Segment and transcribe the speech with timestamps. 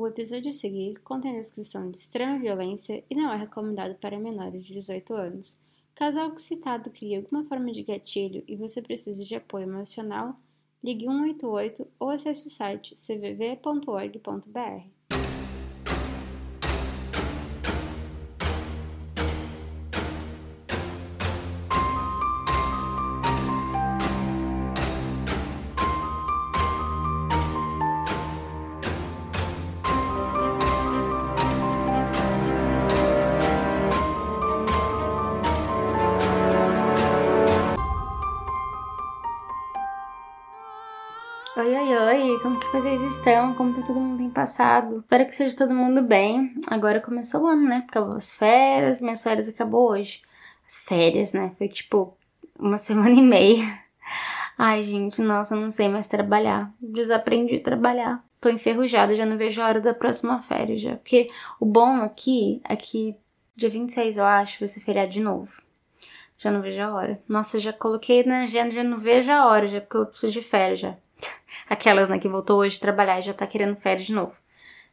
[0.00, 4.64] O episódio a seguir contém descrição de extrema violência e não é recomendado para menores
[4.64, 5.60] de 18 anos.
[5.92, 10.36] Caso algo citado crie alguma forma de gatilho e você precise de apoio emocional,
[10.84, 14.97] ligue 188 ou acesse o site cvv.org.br.
[42.40, 43.54] como que vocês estão?
[43.54, 44.98] Como que todo mundo tem passado?
[44.98, 46.54] Espero que seja todo mundo bem.
[46.68, 47.84] Agora começou o ano, né?
[47.88, 50.22] Acabou as férias, minhas férias acabou hoje.
[50.66, 51.52] As férias, né?
[51.58, 52.16] Foi tipo
[52.58, 53.64] uma semana e meia.
[54.56, 56.72] Ai, gente, nossa, não sei mais trabalhar.
[56.80, 58.24] Desaprendi a trabalhar.
[58.40, 60.96] Tô enferrujada, já não vejo a hora da próxima férias já.
[60.96, 63.16] Porque o bom aqui é que
[63.56, 65.60] dia 26, eu acho, vai ser feriado de novo.
[66.36, 67.20] Já não vejo a hora.
[67.28, 70.42] Nossa, já coloquei na agenda, já não vejo a hora, já, porque eu preciso de
[70.42, 70.96] férias já.
[71.68, 74.32] Aquelas, né, que voltou hoje trabalhar e já tá querendo férias de novo.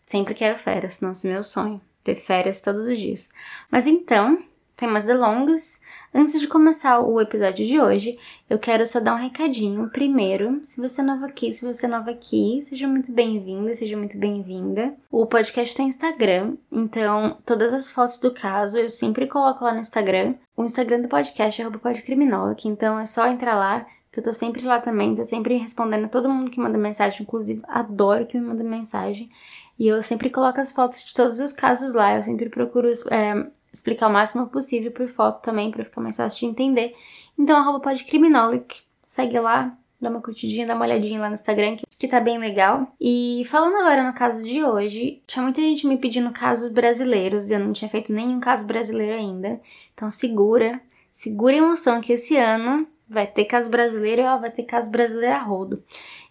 [0.06, 1.82] Sempre quero férias, nossa, meu sonho.
[2.04, 3.32] Ter férias todos os dias.
[3.72, 4.38] Mas então,
[4.78, 5.80] tem mais delongas.
[6.14, 8.18] Antes de começar o episódio de hoje,
[8.50, 9.90] eu quero só dar um recadinho.
[9.90, 13.98] Primeiro, se você é nova aqui, se você é nova aqui, seja muito bem-vinda, seja
[13.98, 14.94] muito bem-vinda.
[15.12, 19.80] O podcast tem Instagram, então todas as fotos do caso eu sempre coloco lá no
[19.80, 20.36] Instagram.
[20.56, 24.62] O Instagram do podcast é podcriminóloga, então é só entrar lá que eu tô sempre
[24.66, 28.64] lá também, tô sempre respondendo todo mundo que manda mensagem, inclusive adoro que me manda
[28.64, 29.30] mensagem.
[29.78, 33.46] E eu sempre coloco as fotos de todos os casos lá, eu sempre procuro é,
[33.74, 36.96] explicar o máximo possível por foto também, para ficar mais fácil de entender.
[37.38, 41.86] Então, arroba podcriminolic, segue lá, dá uma curtidinha, dá uma olhadinha lá no Instagram, que,
[42.00, 42.88] que tá bem legal.
[43.02, 47.54] E falando agora no caso de hoje, tinha muita gente me pedindo casos brasileiros, e
[47.54, 49.60] eu não tinha feito nenhum caso brasileiro ainda.
[49.94, 50.80] Então segura,
[51.12, 55.36] segura a emoção que esse ano Vai ter caso brasileiro e vai ter caso brasileiro
[55.36, 55.84] a rodo.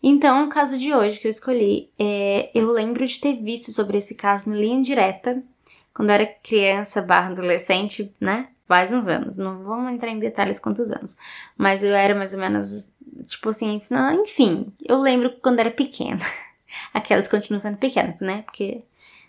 [0.02, 3.98] Então, o caso de hoje que eu escolhi, é, eu lembro de ter visto sobre
[3.98, 5.42] esse caso no Linha Direta,
[5.94, 8.48] quando eu era criança barra adolescente, né?
[8.66, 11.16] Faz uns anos, não vamos entrar em detalhes quantos anos,
[11.56, 12.90] mas eu era mais ou menos,
[13.26, 13.80] tipo assim,
[14.22, 16.20] enfim, eu lembro quando era pequena.
[16.92, 18.42] Aquelas continuam sendo pequenas, né?
[18.42, 18.82] Porque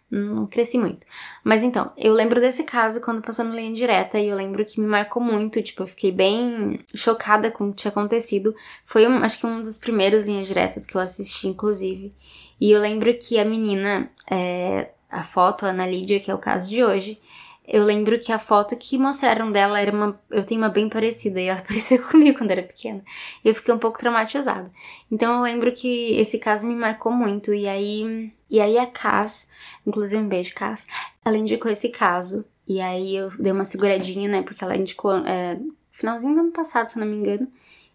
[0.10, 1.06] não cresci muito.
[1.44, 4.80] Mas então, eu lembro desse caso quando passou no linha direta e eu lembro que
[4.80, 8.56] me marcou muito, tipo, eu fiquei bem chocada com o que tinha acontecido.
[8.86, 12.14] Foi, um, acho que um dos primeiros linhas diretas que eu assisti, inclusive.
[12.60, 16.40] E eu lembro que a menina, é, a foto, a Ana Lídia, que é o
[16.40, 17.20] caso de hoje,
[17.68, 20.20] eu lembro que a foto que mostraram dela era uma.
[20.30, 23.04] Eu tenho uma bem parecida e ela parecia comigo quando era pequena.
[23.44, 24.72] E eu fiquei um pouco traumatizada.
[25.12, 27.54] Então eu lembro que esse caso me marcou muito.
[27.54, 28.32] E aí.
[28.50, 29.50] E aí a Cass,
[29.85, 30.88] inclusive um beijo, Cass,
[31.23, 32.45] ela indicou esse caso.
[32.67, 34.41] E aí eu dei uma seguradinha, né?
[34.41, 35.16] Porque ela indicou.
[35.17, 35.59] É,
[35.91, 37.47] finalzinho do ano passado, se não me engano.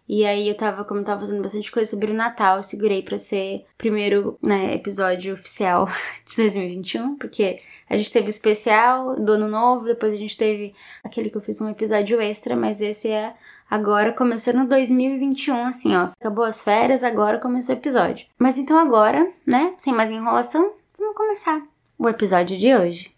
[0.07, 3.01] E aí eu tava, como eu tava fazendo bastante coisa sobre o Natal, eu segurei
[3.01, 5.87] pra ser primeiro né, episódio oficial
[6.29, 10.73] de 2021, porque a gente teve o especial do ano novo, depois a gente teve
[11.03, 13.33] aquele que eu fiz um episódio extra, mas esse é
[13.71, 16.03] agora começando 2021, assim, ó.
[16.03, 18.27] Acabou as férias, agora começou o episódio.
[18.37, 21.65] Mas então agora, né, sem mais enrolação, vamos começar
[21.97, 23.15] o episódio de hoje.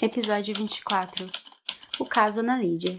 [0.00, 1.26] Episódio 24
[1.98, 2.98] o caso Ana Lídia.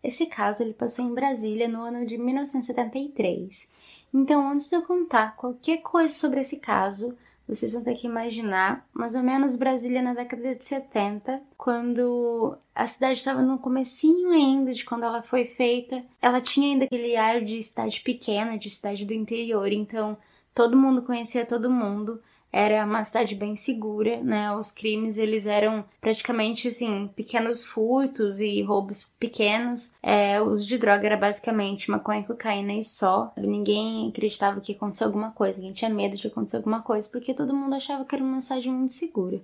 [0.00, 3.68] Esse caso ele passou em Brasília no ano de 1973.
[4.14, 7.18] Então, antes de eu contar qualquer coisa sobre esse caso,
[7.50, 12.86] vocês vão ter que imaginar mais ou menos Brasília na década de 70, quando a
[12.86, 16.02] cidade estava no comecinho ainda de quando ela foi feita.
[16.22, 20.16] Ela tinha ainda aquele ar de cidade pequena, de cidade do interior, então
[20.54, 22.22] todo mundo conhecia todo mundo
[22.52, 24.52] era uma cidade bem segura, né?
[24.54, 29.94] Os crimes eles eram praticamente assim pequenos furtos e roubos pequenos.
[30.02, 33.32] É, o uso de droga era basicamente maconha, cocaína e só.
[33.36, 37.34] Ninguém acreditava que ia acontecer alguma coisa, ninguém tinha medo de acontecer alguma coisa porque
[37.34, 39.40] todo mundo achava que era uma cidade muito segura.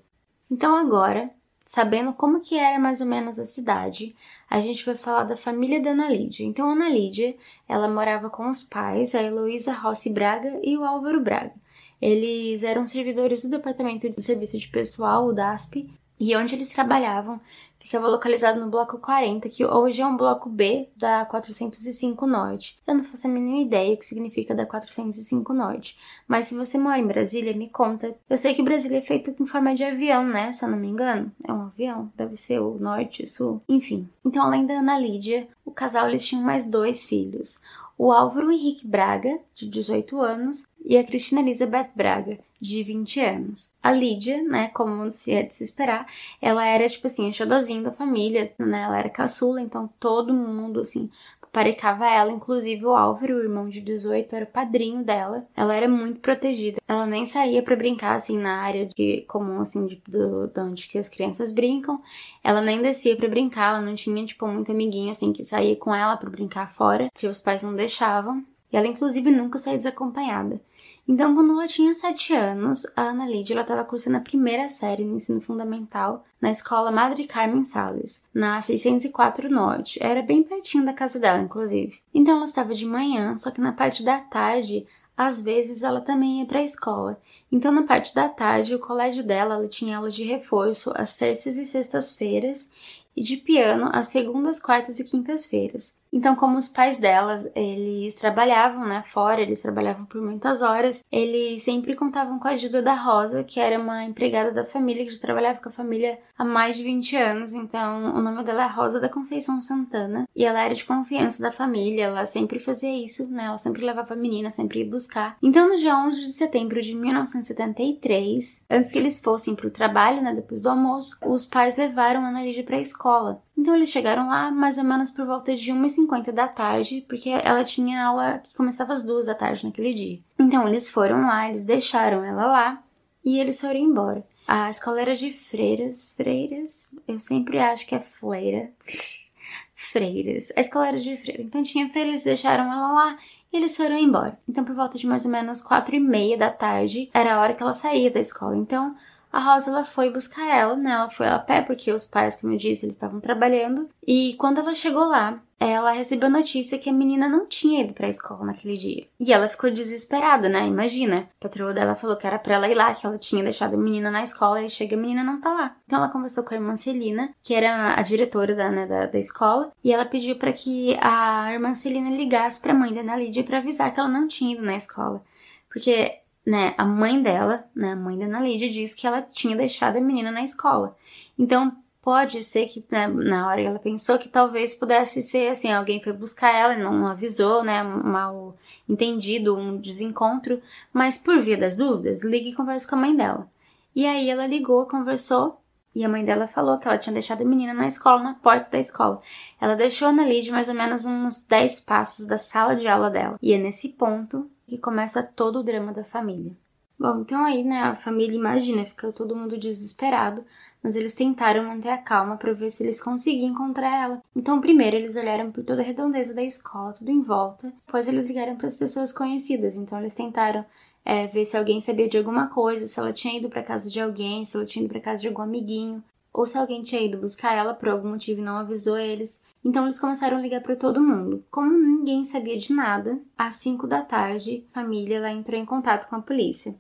[0.50, 1.30] Então agora,
[1.66, 4.16] sabendo como que era mais ou menos a cidade,
[4.50, 6.44] a gente vai falar da família da Ana Lídia.
[6.44, 7.36] Então a Ana Lídia,
[7.68, 11.52] ela morava com os pais, a Heloísa Rossi Braga e o Álvaro Braga.
[12.00, 17.40] Eles eram servidores do Departamento de Serviço de Pessoal, o DASP, e onde eles trabalhavam
[17.86, 22.78] ficava localizado no bloco 40, que hoje é um bloco B da 405 Norte.
[22.86, 25.96] Eu não faço a mínima ideia o que significa da 405 Norte,
[26.26, 28.14] mas se você mora em Brasília, me conta.
[28.28, 30.50] Eu sei que Brasília é feito em forma de avião, né?
[30.50, 31.30] Se eu não me engano.
[31.46, 34.08] É um avião, deve ser o norte, sul, enfim.
[34.24, 37.60] Então, além da Ana Lídia, o casal eles tinham mais dois filhos.
[37.98, 43.74] O Álvaro Henrique Braga, de 18 anos, e a Cristina Elizabeth Braga, de 20 anos.
[43.82, 46.06] A Lídia, né, como se é de se esperar,
[46.40, 50.80] ela era, tipo assim, a xodozinha da família, né, ela era caçula, então todo mundo,
[50.80, 51.10] assim,
[51.56, 55.48] parecava ela, inclusive o Álvaro, o irmão de 18, era o padrinho dela.
[55.56, 56.82] Ela era muito protegida.
[56.86, 60.86] Ela nem saía para brincar assim na área de, comum assim de, do, de onde
[60.86, 62.02] que as crianças brincam.
[62.44, 65.94] Ela nem descia para brincar, ela não tinha tipo muito amiguinho assim que saía com
[65.94, 68.44] ela para brincar fora, porque os pais não deixavam.
[68.70, 70.60] E ela inclusive nunca saía desacompanhada.
[71.08, 75.14] Então, quando ela tinha 7 anos, a Ana Lídia estava cursando a primeira série no
[75.14, 80.02] ensino fundamental na escola Madre Carmen Sales, na 604 Norte.
[80.02, 82.00] Era bem pertinho da casa dela, inclusive.
[82.12, 84.84] Então, ela estava de manhã, só que na parte da tarde,
[85.16, 87.20] às vezes ela também ia para a escola.
[87.52, 91.56] Então, na parte da tarde, o colégio dela ela tinha aulas de reforço às terças
[91.56, 92.68] e sextas-feiras
[93.16, 95.96] e de piano às segundas, quartas e quintas-feiras.
[96.12, 101.62] Então, como os pais delas, eles trabalhavam, né, fora, eles trabalhavam por muitas horas, eles
[101.62, 105.20] sempre contavam com a ajuda da Rosa, que era uma empregada da família, que já
[105.20, 109.00] trabalhava com a família há mais de 20 anos, então o nome dela é Rosa
[109.00, 113.44] da Conceição Santana, e ela era de confiança da família, ela sempre fazia isso, né,
[113.44, 115.36] ela sempre levava a menina, sempre ia buscar.
[115.42, 120.22] Então, no dia 11 de setembro de 1973, antes que eles fossem para o trabalho,
[120.22, 123.42] né, depois do almoço, os pais levaram a Ana Lídia para a escola.
[123.56, 127.64] Então eles chegaram lá mais ou menos por volta de 1h50 da tarde, porque ela
[127.64, 130.20] tinha aula que começava às 2 da tarde naquele dia.
[130.38, 132.82] Então eles foram lá, eles deixaram ela lá
[133.24, 134.24] e eles foram embora.
[134.46, 138.70] A escola era de freiras, freiras, eu sempre acho que é fleira.
[139.74, 140.52] freiras.
[140.56, 141.46] A escola era de freiras.
[141.46, 143.18] Então tinha freiras, eles deixaram ela lá
[143.52, 144.38] e eles foram embora.
[144.46, 147.54] Então por volta de mais ou menos quatro e meia da tarde era a hora
[147.54, 148.56] que ela saía da escola.
[148.56, 148.94] Então
[149.36, 150.90] a Rosa ela foi buscar ela, né?
[150.90, 153.86] Ela foi a pé porque os pais, como eu disse, eles estavam trabalhando.
[154.06, 157.92] E quando ela chegou lá, ela recebeu a notícia que a menina não tinha ido
[157.92, 159.06] para a escola naquele dia.
[159.20, 160.66] E ela ficou desesperada, né?
[160.66, 161.28] Imagina.
[161.38, 163.78] A patroa dela falou que era para ela ir lá, que ela tinha deixado a
[163.78, 165.76] menina na escola e chega a menina não tá lá.
[165.84, 169.18] Então ela conversou com a irmã Celina, que era a diretora da, né, da, da
[169.18, 173.16] escola, e ela pediu para que a irmã Celina ligasse para a mãe da Ana
[173.16, 175.22] Lídia para avisar que ela não tinha ido na escola.
[175.68, 179.56] Porque né, a mãe dela, né, a mãe da Ana Lídia, disse que ela tinha
[179.56, 180.96] deixado a menina na escola.
[181.36, 186.00] Então, pode ser que, né, na hora ela pensou que talvez pudesse ser assim, alguém
[186.00, 188.56] foi buscar ela e não avisou, né, mal
[188.88, 190.62] entendido, um desencontro,
[190.92, 193.50] mas por via das dúvidas, ligue e converse com a mãe dela.
[193.92, 195.60] E aí ela ligou, conversou,
[195.96, 198.70] e a mãe dela falou que ela tinha deixado a menina na escola, na porta
[198.70, 199.20] da escola.
[199.60, 203.08] Ela deixou a Ana Lídia mais ou menos uns 10 passos da sala de aula
[203.10, 203.38] dela.
[203.40, 206.52] E é nesse ponto que começa todo o drama da família.
[206.98, 210.42] Bom, então aí, né, a família imagina, fica todo mundo desesperado,
[210.82, 214.22] mas eles tentaram manter a calma para ver se eles conseguiam encontrar ela.
[214.34, 217.72] Então, primeiro eles olharam por toda a redondeza da escola, tudo em volta.
[217.84, 219.76] Depois eles ligaram para as pessoas conhecidas.
[219.76, 220.64] Então, eles tentaram
[221.04, 224.00] é, ver se alguém sabia de alguma coisa, se ela tinha ido para casa de
[224.00, 226.02] alguém, se ela tinha ido para casa de algum amiguinho,
[226.32, 229.40] ou se alguém tinha ido buscar ela por algum motivo e não avisou eles.
[229.64, 231.44] Então eles começaram a ligar para todo mundo.
[231.50, 236.08] Como ninguém sabia de nada, às 5 da tarde, a família ela entrou em contato
[236.08, 236.74] com a polícia.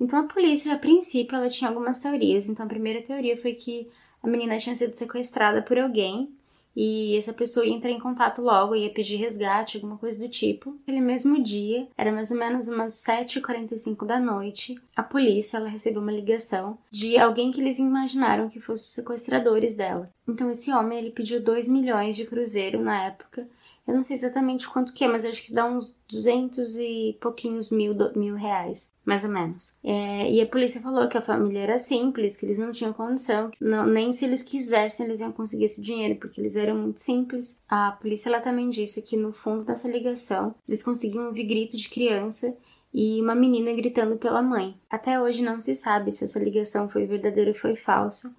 [0.00, 2.48] Então a polícia, a princípio, ela tinha algumas teorias.
[2.48, 3.88] Então a primeira teoria foi que
[4.22, 6.28] a menina tinha sido sequestrada por alguém
[6.76, 10.76] e essa pessoa ia entrar em contato logo, ia pedir resgate, alguma coisa do tipo.
[10.82, 16.00] Aquele mesmo dia, era mais ou menos umas 7h45 da noite, a polícia ela recebeu
[16.00, 20.10] uma ligação de alguém que eles imaginaram que fosse os sequestradores dela.
[20.26, 23.48] Então esse homem ele pediu 2 milhões de cruzeiro na época
[23.86, 27.70] eu não sei exatamente quanto que é, mas acho que dá uns 200 e pouquinhos
[27.70, 29.78] mil, mil reais, mais ou menos.
[29.82, 33.50] É, e a polícia falou que a família era simples, que eles não tinham condição,
[33.60, 37.60] não, nem se eles quisessem eles iam conseguir esse dinheiro, porque eles eram muito simples.
[37.68, 41.88] A polícia ela também disse que no fundo dessa ligação eles conseguiam ouvir grito de
[41.88, 42.56] criança
[42.94, 44.76] e uma menina gritando pela mãe.
[44.88, 48.32] Até hoje não se sabe se essa ligação foi verdadeira ou foi falsa,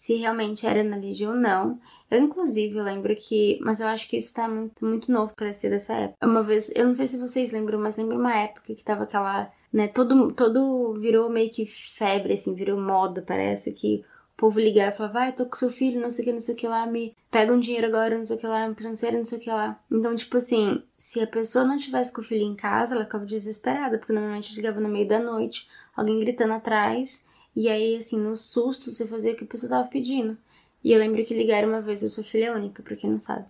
[0.00, 1.78] se realmente era na Lígia ou não.
[2.10, 3.58] Eu, inclusive, lembro que.
[3.60, 6.26] Mas eu acho que isso tá muito, muito novo para ser dessa época.
[6.26, 9.52] Uma vez, eu não sei se vocês lembram, mas lembro uma época que tava aquela.
[9.70, 14.02] Né, todo, todo virou meio que febre, assim, virou moda, parece que
[14.32, 16.40] o povo ligava e falava, vai, tô com seu filho, não sei o que, não
[16.40, 18.74] sei o que lá, me pega um dinheiro agora, não sei o que lá, me
[18.74, 19.78] transfere, não sei o que lá.
[19.92, 23.26] Então, tipo assim, se a pessoa não tivesse com o filho em casa, ela ficava
[23.26, 28.36] desesperada, porque normalmente ligava no meio da noite, alguém gritando atrás, e aí, assim, no
[28.36, 30.36] susto, você fazia o que a pessoa tava pedindo.
[30.82, 33.44] E eu lembro que ligaram uma vez, eu sou filha única, pra quem não sabe.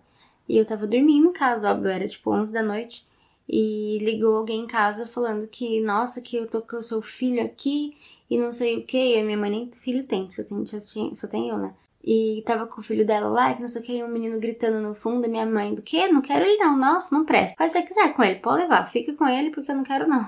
[0.49, 3.05] E eu tava dormindo em casa, óbvio, era tipo 11 da noite.
[3.47, 7.43] E ligou alguém em casa falando que, nossa, que eu tô com o seu filho
[7.43, 7.95] aqui
[8.29, 9.15] e não sei o que.
[9.15, 10.65] E a minha mãe nem filho tem, só tem,
[11.13, 11.73] só tem, eu, né?
[12.03, 14.39] E tava com o filho dela lá, que não sei o que, e um menino
[14.39, 16.07] gritando no fundo, minha mãe, do quê?
[16.07, 17.57] Não quero ele não, nossa, não presta.
[17.57, 20.07] Faz se você quiser com ele, pode levar, fica com ele porque eu não quero
[20.07, 20.27] não.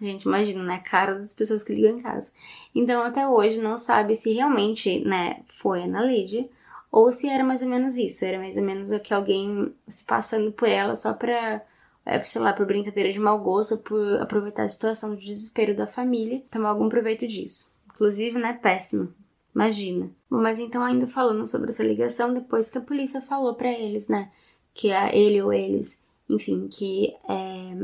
[0.00, 0.74] Gente, imagina, né?
[0.74, 2.32] A cara das pessoas que ligam em casa.
[2.74, 6.48] Então, até hoje, não sabe se realmente, né, foi a Ana Lídia
[6.90, 8.24] ou se era mais ou menos isso.
[8.24, 11.62] Era mais ou menos que alguém se passando por ela só pra,
[12.04, 15.86] é, sei lá, por brincadeira de mau gosto, por aproveitar a situação de desespero da
[15.86, 17.72] família, tomar algum proveito disso.
[17.86, 19.14] Inclusive, né, péssimo.
[19.54, 20.10] Imagina.
[20.28, 24.30] Mas então, ainda falando sobre essa ligação, depois que a polícia falou para eles, né,
[24.74, 27.74] que a ele ou eles, enfim, que é,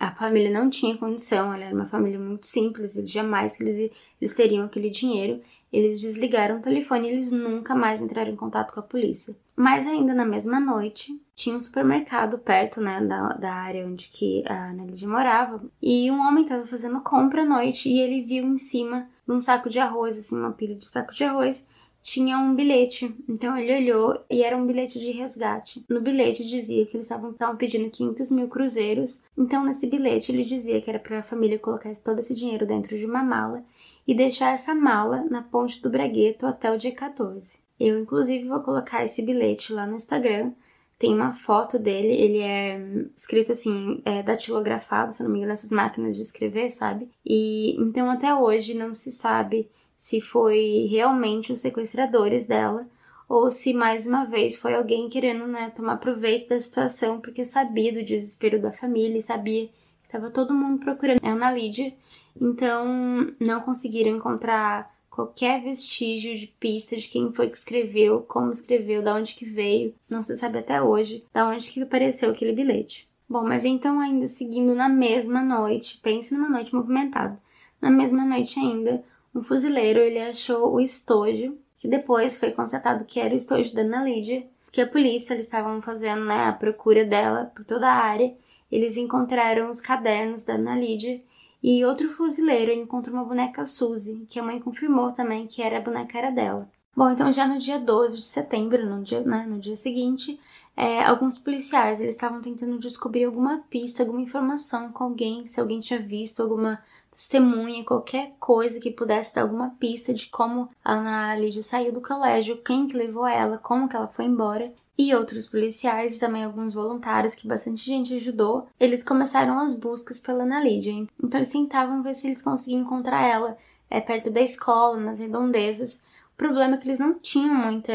[0.00, 4.34] a família não tinha condição, ela era uma família muito simples, eles jamais eles, eles
[4.34, 5.42] teriam aquele dinheiro.
[5.70, 9.36] Eles desligaram o telefone e eles nunca mais entraram em contato com a polícia.
[9.54, 14.42] Mas ainda na mesma noite, tinha um supermercado perto, né, da, da área onde que
[14.48, 15.62] a Nelly morava.
[15.80, 19.68] E um homem estava fazendo compra à noite e ele viu em cima, num saco
[19.68, 21.68] de arroz, assim, uma pilha de saco de arroz,
[22.02, 23.14] tinha um bilhete.
[23.28, 25.84] Então ele olhou e era um bilhete de resgate.
[25.88, 29.22] No bilhete dizia que eles estavam pedindo 500 mil cruzeiros.
[29.36, 32.96] Então nesse bilhete ele dizia que era para a família colocar todo esse dinheiro dentro
[32.96, 33.62] de uma mala
[34.06, 37.60] e deixar essa mala na ponte do Bragueto até o dia 14.
[37.78, 40.52] Eu inclusive vou colocar esse bilhete lá no Instagram.
[40.98, 42.78] Tem uma foto dele, ele é
[43.16, 47.08] escrito assim, é datilografado, se não me engano, nessas máquinas de escrever, sabe?
[47.24, 52.88] E então até hoje não se sabe se foi realmente os sequestradores dela
[53.28, 57.92] ou se mais uma vez foi alguém querendo né, tomar proveito da situação porque sabia
[57.92, 61.92] do desespero da família e sabia que estava todo mundo procurando Ana Lídia,
[62.40, 69.02] então não conseguiram encontrar qualquer vestígio de pista de quem foi que escreveu, como escreveu,
[69.02, 73.06] de onde que veio, não se sabe até hoje de onde que apareceu aquele bilhete.
[73.28, 77.38] Bom, mas então ainda seguindo na mesma noite, pense numa noite movimentada.
[77.82, 83.20] Na mesma noite ainda, um fuzileiro ele achou o estojo, que depois foi constatado que
[83.20, 87.04] era o estojo da Ana Lídia, que a polícia eles estavam fazendo né, a procura
[87.04, 88.34] dela por toda a área.
[88.70, 91.20] Eles encontraram os cadernos da Ana Lídia
[91.62, 95.80] e outro fuzileiro encontrou uma boneca Suzy, que a mãe confirmou também que era a
[95.80, 96.70] boneca era dela.
[96.94, 100.38] Bom, então já no dia 12 de setembro, no dia, né, no dia seguinte,
[100.76, 105.80] é, alguns policiais eles estavam tentando descobrir alguma pista, alguma informação com alguém, se alguém
[105.80, 111.36] tinha visto alguma testemunha, qualquer coisa que pudesse dar alguma pista de como a Ana
[111.36, 114.72] Lídia saiu do colégio, quem que levou ela, como que ela foi embora.
[114.96, 120.18] E outros policiais e também alguns voluntários que bastante gente ajudou, eles começaram as buscas
[120.18, 120.92] pela Ana Lídia.
[120.92, 123.56] Então eles tentavam ver se eles conseguiam encontrar ela
[123.88, 126.02] é, perto da escola, nas redondezas,
[126.40, 127.92] problema é que eles não tinham muita,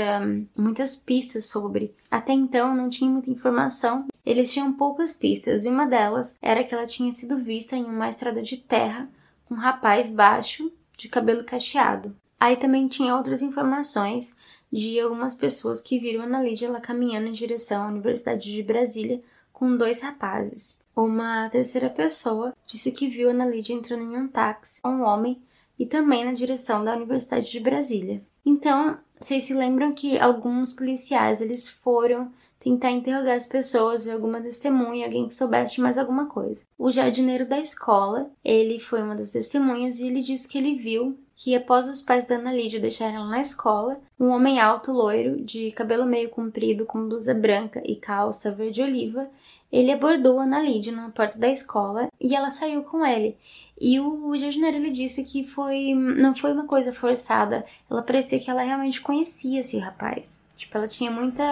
[0.55, 1.95] muitas pistas sobre.
[2.11, 4.05] Até então não tinha muita informação.
[4.23, 8.07] Eles tinham poucas pistas e uma delas era que ela tinha sido vista em uma
[8.07, 9.09] estrada de terra
[9.45, 12.15] com um rapaz baixo de cabelo cacheado.
[12.39, 14.37] Aí também tinha outras informações
[14.71, 19.23] de algumas pessoas que viram a Ana Lídia caminhando em direção à Universidade de Brasília
[19.51, 20.85] com dois rapazes.
[20.95, 25.03] Uma terceira pessoa disse que viu a Ana Lídia entrando em um táxi com um
[25.03, 25.41] homem
[25.79, 28.21] e também na direção da Universidade de Brasília.
[28.45, 34.41] Então, vocês se lembram que alguns policiais eles foram tentar interrogar as pessoas, ver alguma
[34.41, 36.65] testemunha, alguém que soubesse de mais alguma coisa.
[36.79, 41.17] O jardineiro da escola, ele foi uma das testemunhas e ele disse que ele viu
[41.35, 45.43] que após os pais da Ana Lídia deixarem ela na escola, um homem alto, loiro,
[45.43, 49.29] de cabelo meio comprido, com blusa branca e calça verde oliva,
[49.72, 53.38] ele abordou a Ana Lídia na porta da escola e ela saiu com ele.
[53.79, 57.65] E o, jardineiro ele disse que foi não foi uma coisa forçada.
[57.89, 60.39] Ela parecia que ela realmente conhecia esse rapaz.
[60.55, 61.43] Tipo, ela tinha muita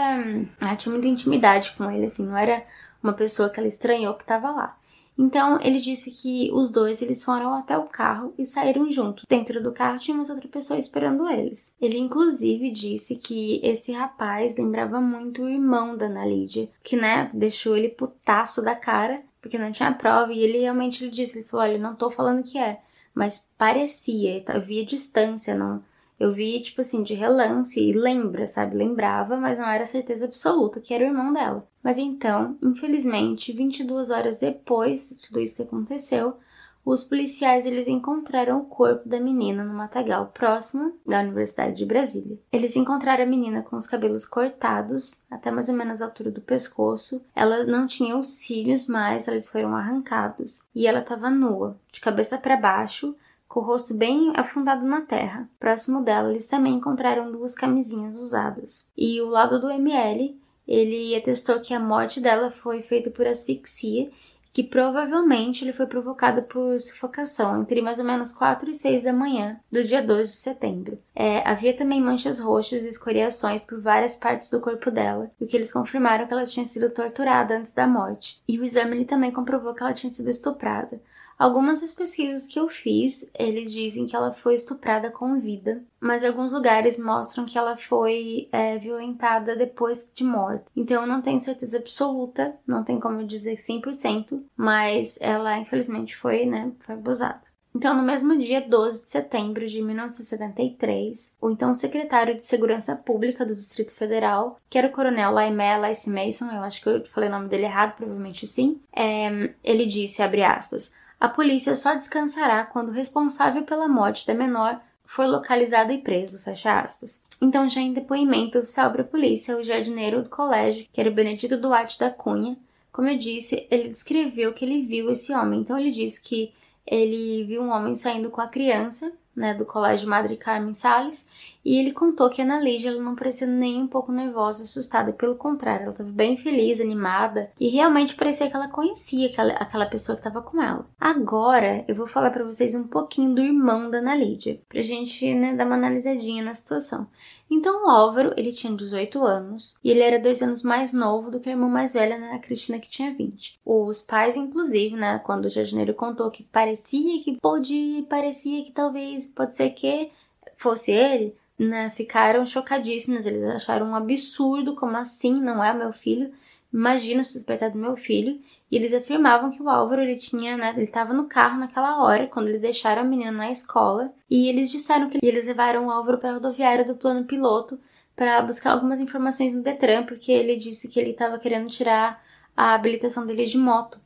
[0.62, 2.66] ela tinha muita intimidade com ele assim, não era
[3.02, 4.78] uma pessoa que ela estranhou que estava lá.
[5.18, 9.26] Então ele disse que os dois eles foram até o carro e saíram juntos.
[9.30, 11.76] Dentro do carro tinha uma outra pessoa esperando eles.
[11.80, 17.30] Ele inclusive disse que esse rapaz lembrava muito o irmão da Ana Lídia, que né,
[17.34, 21.46] deixou ele putaço da cara porque não tinha prova e ele realmente ele disse, ele
[21.46, 22.80] falou, olha, não tô falando que é,
[23.14, 25.84] mas parecia, eu via distância, não,
[26.24, 30.80] eu vi tipo assim de relance e lembra, sabe, lembrava, mas não era certeza absoluta
[30.80, 31.68] que era o irmão dela.
[31.84, 36.38] Mas então, infelizmente, 22 horas depois de tudo isso que aconteceu,
[36.86, 42.38] os policiais eles encontraram o corpo da menina no matagal próximo da Universidade de Brasília.
[42.52, 46.42] Eles encontraram a menina com os cabelos cortados até mais ou menos a altura do
[46.42, 47.24] pescoço.
[47.36, 52.38] Ela não tinha os cílios mais, eles foram arrancados e ela estava nua, de cabeça
[52.38, 53.16] para baixo,
[53.54, 55.48] com o rosto bem afundado na terra.
[55.60, 58.90] Próximo dela, eles também encontraram duas camisinhas usadas.
[58.98, 60.36] E o lado do ML,
[60.68, 64.10] ele atestou que a morte dela foi feita por asfixia
[64.52, 69.12] que provavelmente ele foi provocado por sufocação entre mais ou menos 4 e 6 da
[69.12, 71.00] manhã do dia 2 de setembro.
[71.16, 75.58] É, havia também manchas roxas e escoriações por várias partes do corpo dela, o que
[75.58, 78.42] eles confirmaram que ela tinha sido torturada antes da morte.
[78.48, 81.02] E o exame também comprovou que ela tinha sido estuprada.
[81.44, 86.24] Algumas das pesquisas que eu fiz, eles dizem que ela foi estuprada com vida, mas
[86.24, 90.64] alguns lugares mostram que ela foi é, violentada depois de morta.
[90.74, 96.16] Então eu não tenho certeza absoluta, não tem como eu dizer 100%, mas ela infelizmente
[96.16, 97.42] foi, né, foi abusada.
[97.76, 103.46] Então, no mesmo dia 12 de setembro de 1973, o então secretário de Segurança Pública
[103.46, 107.28] do Distrito Federal, que era o coronel Laimé Lace Mason, eu acho que eu falei
[107.28, 112.66] o nome dele errado, provavelmente sim, é, ele disse, abre aspas, a polícia só descansará
[112.66, 117.24] quando o responsável pela morte da menor for localizado e preso, fecha aspas.
[117.42, 121.14] Então, já em depoimento oficial para a polícia, o jardineiro do colégio, que era o
[121.14, 122.58] Benedito Duarte da Cunha,
[122.92, 125.60] como eu disse, ele descreveu que ele viu esse homem.
[125.60, 126.54] Então, ele disse que
[126.86, 131.28] ele viu um homem saindo com a criança né, do Colégio Madre Carmen Sales,
[131.66, 135.14] e ele contou que a Ana Lígia ela não parecia nem um pouco nervosa, assustada,
[135.14, 139.86] pelo contrário, ela estava bem feliz, animada, e realmente parecia que ela conhecia aquela, aquela
[139.86, 140.86] pessoa que estava com ela.
[141.00, 145.34] Agora, eu vou falar para vocês um pouquinho do irmão da Ana Lídia, pra gente,
[145.34, 147.08] né, dar uma analisadinha na situação.
[147.56, 151.40] Então, o Álvaro, ele tinha 18 anos e ele era dois anos mais novo do
[151.40, 153.60] que a irmã mais velha, né, a Cristina, que tinha 20.
[153.64, 159.28] Os pais, inclusive, né, quando o jardineiro contou que parecia que pode, parecia que talvez,
[159.28, 160.12] pode ser que
[160.58, 163.28] fosse ele, né, ficaram chocadíssimos.
[163.28, 165.40] Eles acharam um absurdo, como assim?
[165.40, 166.34] Não é meu filho?
[166.74, 168.42] Imagina suspeitar do meu filho.
[168.74, 172.26] E eles afirmavam que o Álvaro, ele tinha, né, ele estava no carro naquela hora,
[172.26, 176.18] quando eles deixaram a menina na escola, e eles disseram que eles levaram o Álvaro
[176.18, 177.80] para a rodoviária do plano piloto
[178.16, 182.20] para buscar algumas informações no Detran, porque ele disse que ele estava querendo tirar
[182.58, 184.02] a habilitação dele de moto.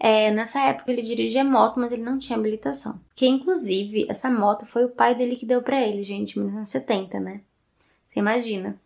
[0.00, 2.98] É, nessa época ele dirigia moto, mas ele não tinha habilitação.
[3.14, 7.20] Que inclusive essa moto foi o pai dele que deu para ele, gente, em 1970,
[7.20, 7.42] né?
[8.06, 8.80] Você imagina.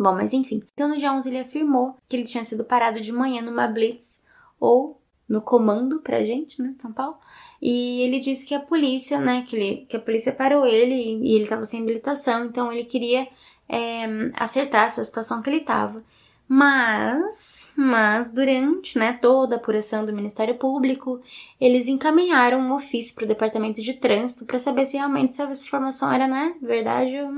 [0.00, 0.64] Bom, mas enfim.
[0.74, 4.20] Então no dia 11 ele afirmou que ele tinha sido parado de manhã numa blitz
[4.62, 7.16] ou no comando pra gente, né, de São Paulo.
[7.60, 11.34] E ele disse que a polícia, né, que, ele, que a polícia parou ele e,
[11.34, 13.26] ele estava sem habilitação, então ele queria
[13.68, 16.02] é, acertar essa situação que ele estava.
[16.48, 21.20] Mas, mas durante, né, toda a apuração do Ministério Público,
[21.60, 26.12] eles encaminharam um ofício para o Departamento de Trânsito para saber se realmente essa informação
[26.12, 27.28] era, né, verdade ou,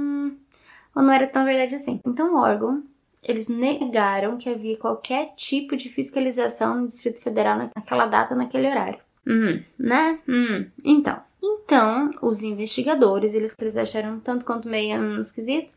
[0.96, 2.00] ou não era tão verdade assim.
[2.04, 2.82] Então o órgão
[3.24, 8.98] eles negaram que havia qualquer tipo de fiscalização no Distrito Federal naquela data, naquele horário.
[9.26, 10.18] Hum, né?
[10.28, 11.20] Hum, então.
[11.42, 15.72] Então, os investigadores, eles que eles acharam tanto quanto meio um esquisito,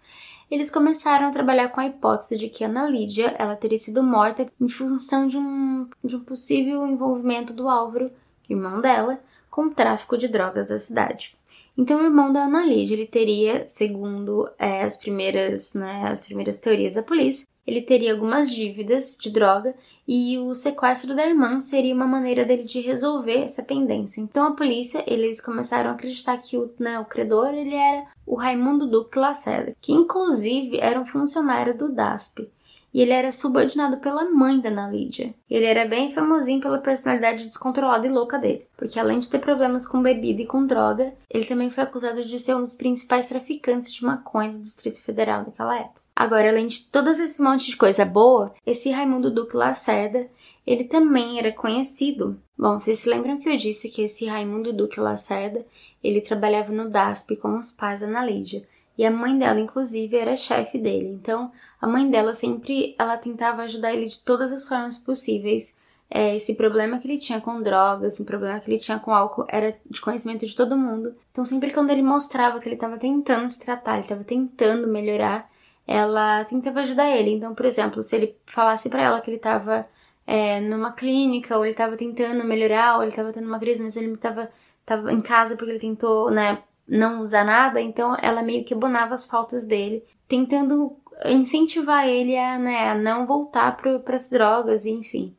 [0.49, 4.47] eles começaram a trabalhar com a hipótese de que Ana Lídia ela teria sido morta
[4.59, 8.11] em função de um, de um possível envolvimento do Álvaro,
[8.49, 11.37] irmão dela, com o tráfico de drogas da cidade.
[11.77, 16.57] Então, o irmão da Ana Lídia, ele teria, segundo é, as primeiras, né, as primeiras
[16.57, 19.75] teorias da polícia, ele teria algumas dívidas de droga
[20.07, 24.21] e o sequestro da irmã seria uma maneira dele de resolver essa pendência.
[24.21, 28.35] Então, a polícia, eles começaram a acreditar que o, né, o credor, ele era o
[28.35, 32.49] Raimundo Duque Lacerda, que inclusive era um funcionário do DASP
[32.93, 35.33] e ele era subordinado pela mãe da Ana Lídia.
[35.49, 39.87] Ele era bem famosinho pela personalidade descontrolada e louca dele, porque além de ter problemas
[39.87, 43.93] com bebida e com droga, ele também foi acusado de ser um dos principais traficantes
[43.93, 46.01] de maconha do Distrito Federal daquela época.
[46.15, 50.27] Agora, além de todas esse monte de coisa boa, esse Raimundo Duque Lacerda,
[50.65, 52.41] ele também era conhecido.
[52.57, 55.63] Bom, vocês se lembram que eu disse que esse Raimundo Duque Lacerda,
[56.03, 58.67] ele trabalhava no DASP com os pais da Ana Lídia.
[58.97, 61.09] E a mãe dela, inclusive, era chefe dele.
[61.09, 65.79] Então, a mãe dela sempre ela tentava ajudar ele de todas as formas possíveis.
[66.09, 69.45] É, esse problema que ele tinha com drogas, esse problema que ele tinha com álcool
[69.49, 71.13] era de conhecimento de todo mundo.
[71.31, 75.49] Então, sempre quando ele mostrava que ele estava tentando se tratar, ele estava tentando melhorar,
[75.85, 77.31] ela tentava ajudar ele.
[77.31, 79.87] Então, por exemplo, se ele falasse para ela que ele estava
[80.25, 83.95] é, numa clínica, ou ele estava tentando melhorar, ou ele estava tendo uma crise, mas
[83.97, 84.49] ele estava
[84.87, 89.13] tava em casa porque ele tentou, né, não usar nada, então ela meio que abonava
[89.13, 90.95] as faltas dele, tentando
[91.25, 95.35] incentivar ele a, né, a não voltar para as drogas, enfim.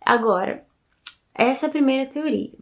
[0.00, 0.64] Agora,
[1.34, 2.52] essa é a primeira teoria.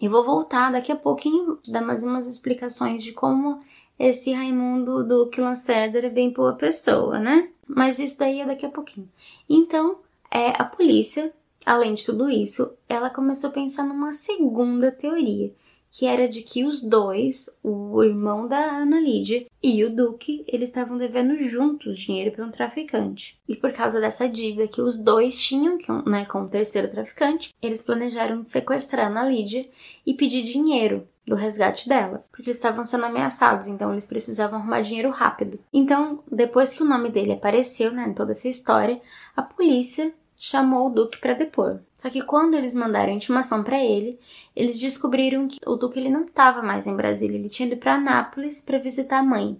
[0.00, 3.60] Eu vou voltar daqui a pouquinho, dar mais umas explicações de como
[3.98, 7.48] esse Raimundo do Lacerda é bem boa pessoa, né?
[7.66, 9.08] Mas isso daí é daqui a pouquinho.
[9.48, 9.98] Então,
[10.30, 11.32] é, a polícia,
[11.64, 15.54] além de tudo isso, ela começou a pensar numa segunda teoria,
[15.92, 20.70] que era de que os dois, o irmão da Ana Lídia e o Duque, eles
[20.70, 23.38] estavam devendo juntos dinheiro para um traficante.
[23.46, 25.76] E por causa dessa dívida que os dois tinham
[26.06, 29.68] né, com o terceiro traficante, eles planejaram sequestrar a Ana Lídia
[30.06, 34.80] e pedir dinheiro do resgate dela, porque eles estavam sendo ameaçados, então eles precisavam arrumar
[34.80, 35.60] dinheiro rápido.
[35.72, 39.00] Então, depois que o nome dele apareceu, né, em toda essa história,
[39.36, 40.12] a polícia
[40.44, 41.78] chamou o Duque para depor.
[41.96, 44.18] Só que quando eles mandaram intimação para ele,
[44.56, 47.94] eles descobriram que o Duque ele não estava mais em Brasília, ele tinha ido para
[47.94, 49.56] Anápolis para visitar a mãe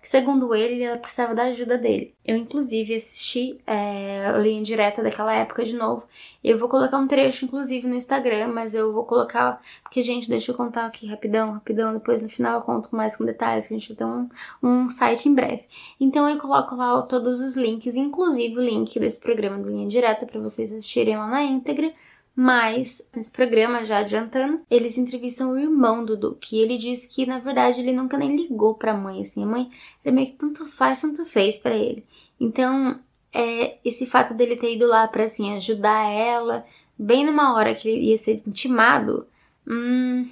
[0.00, 2.14] que segundo ele, ela precisava da ajuda dele.
[2.24, 6.04] Eu, inclusive, assisti é, a linha direta daquela época de novo.
[6.42, 9.60] Eu vou colocar um trecho, inclusive, no Instagram, mas eu vou colocar.
[9.82, 11.92] Porque, gente, deixa eu contar aqui rapidão, rapidão.
[11.92, 14.28] Depois no final eu conto mais com detalhes, que a gente vai ter um,
[14.62, 15.64] um site em breve.
[16.00, 20.24] Então eu coloco lá todos os links, inclusive o link desse programa do Linha Direta,
[20.24, 21.92] para vocês assistirem lá na íntegra.
[22.34, 26.56] Mas, nesse programa, já adiantando, eles entrevistam o irmão do Duque.
[26.56, 29.42] E ele diz que, na verdade, ele nunca nem ligou pra mãe, assim.
[29.42, 29.70] A mãe
[30.04, 32.06] era meio que tanto faz, tanto fez para ele.
[32.40, 32.98] Então,
[33.32, 36.64] é, esse fato dele ter ido lá pra, assim, ajudar ela,
[36.98, 39.26] bem numa hora que ele ia ser intimado,
[39.66, 40.28] hum,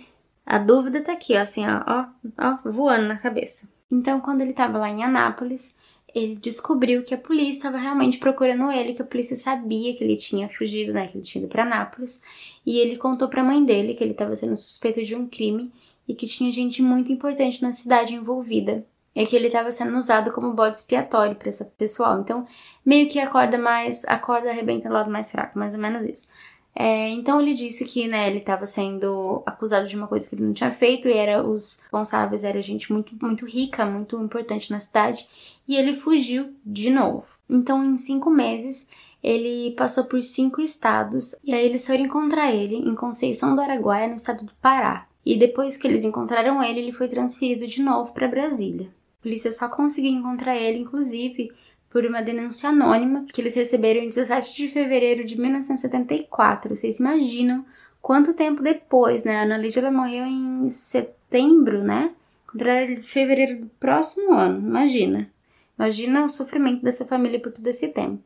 [0.47, 2.07] a dúvida tá aqui, ó, assim, ó, ó,
[2.39, 3.69] ó voando na cabeça.
[3.91, 5.77] Então, quando ele tava lá em Anápolis,
[6.14, 10.16] ele descobriu que a polícia estava realmente procurando ele, que a polícia sabia que ele
[10.16, 12.21] tinha fugido, né, que ele tinha ido para Nápoles,
[12.64, 15.71] e ele contou para a mãe dele que ele estava sendo suspeito de um crime
[16.07, 20.33] e que tinha gente muito importante na cidade envolvida, e que ele estava sendo usado
[20.33, 22.21] como bode expiatório para esse pessoal.
[22.21, 22.47] Então,
[22.87, 26.29] meio que acorda mais, acorda arrebenta do lado mais fraco, mais ou menos isso.
[26.74, 30.44] É, então ele disse que né, ele estava sendo acusado de uma coisa que ele
[30.44, 34.78] não tinha feito e era os responsáveis era gente muito muito rica, muito importante na
[34.78, 35.28] cidade
[35.66, 37.26] e ele fugiu de novo.
[37.50, 38.88] Então em cinco meses
[39.22, 44.09] ele passou por cinco estados e aí eles foram encontrar ele em Conceição do Araguaia
[44.09, 45.09] no estado do Pará.
[45.26, 48.88] E depois que eles encontraram ele, ele foi transferido de novo para Brasília.
[49.18, 51.52] A polícia só conseguiu encontrar ele, inclusive,
[51.90, 56.74] por uma denúncia anônima que eles receberam em 17 de fevereiro de 1974.
[56.74, 57.64] Vocês imaginam
[58.01, 59.38] quanto tempo depois, né?
[59.38, 62.12] A Ana Lídia ela morreu em setembro, né?
[62.46, 65.31] Contra fevereiro do próximo ano, imagina.
[65.79, 68.22] Imagina o sofrimento dessa família por todo esse tempo.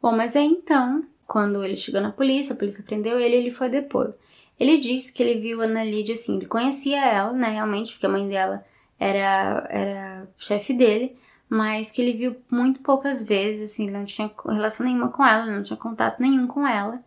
[0.00, 3.68] Bom, mas aí então, quando ele chegou na polícia, a polícia prendeu ele, ele foi
[3.68, 4.12] depor.
[4.58, 8.06] Ele disse que ele viu a Ana Lídia assim, ele conhecia ela, né, realmente, porque
[8.06, 8.64] a mãe dela
[8.98, 11.16] era, era chefe dele,
[11.52, 15.44] mas que ele viu muito poucas vezes, assim, ele não tinha relação nenhuma com ela,
[15.44, 17.04] não tinha contato nenhum com ela.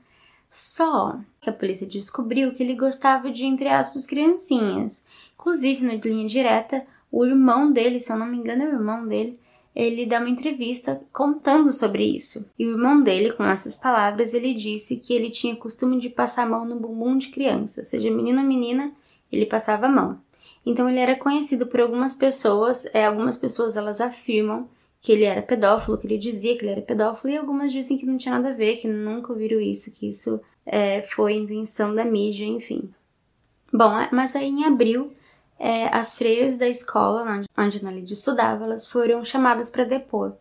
[0.51, 5.07] Só que a polícia descobriu que ele gostava de, entre aspas, criancinhas.
[5.33, 9.07] Inclusive, na linha direta, o irmão dele, se eu não me engano, é o irmão
[9.07, 9.39] dele,
[9.75, 12.47] ele dá uma entrevista contando sobre isso.
[12.59, 16.43] E o irmão dele, com essas palavras, ele disse que ele tinha costume de passar
[16.43, 18.93] a mão no bumbum de criança, seja menino ou menina,
[19.31, 20.19] ele passava a mão.
[20.65, 24.67] Então ele era conhecido por algumas pessoas, é, algumas pessoas elas afirmam
[24.99, 28.07] que ele era pedófilo, que ele dizia que ele era pedófilo, e algumas dizem que
[28.07, 32.03] não tinha nada a ver, que nunca ouviram isso, que isso é, foi invenção da
[32.03, 32.89] mídia, enfim.
[33.71, 35.13] Bom, mas aí em abril,
[35.59, 40.33] é, as freiras da escola onde, Lídia estudava, elas foram chamadas para depor.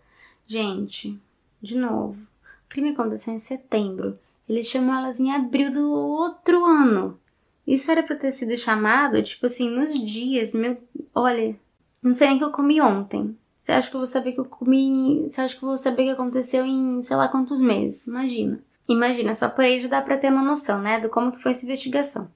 [0.47, 1.21] Gente,
[1.61, 4.19] de novo, o crime aconteceu em setembro.
[4.49, 7.19] Eles chamam elas em abril do outro ano.
[7.67, 10.77] Isso era pra ter sido chamado, tipo assim, nos dias, meu.
[11.15, 11.57] Olha,
[12.03, 13.37] não sei nem que eu comi ontem.
[13.59, 15.27] Você acha que eu vou saber que eu comi.
[15.27, 18.07] Você acha que eu vou saber o que aconteceu em sei lá quantos meses?
[18.07, 18.61] Imagina.
[18.87, 21.53] Imagina, só por aí já dá pra ter uma noção, né, do como que foi
[21.53, 22.31] essa investigação.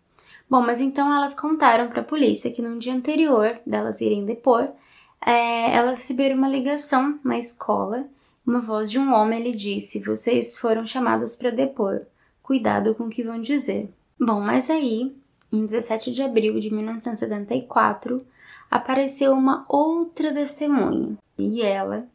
[0.49, 4.73] Bom, mas então elas contaram pra polícia que no dia anterior delas irem depor,
[5.21, 8.07] é, elas receberam uma ligação na escola.
[8.47, 12.07] Uma voz de um homem lhe disse: Vocês foram chamadas para depor.
[12.43, 13.93] Cuidado com o que vão dizer.
[14.21, 15.15] Bom, mas aí,
[15.53, 18.27] em 17 de abril de 1974,
[18.71, 22.07] apareceu uma outra testemunha e ela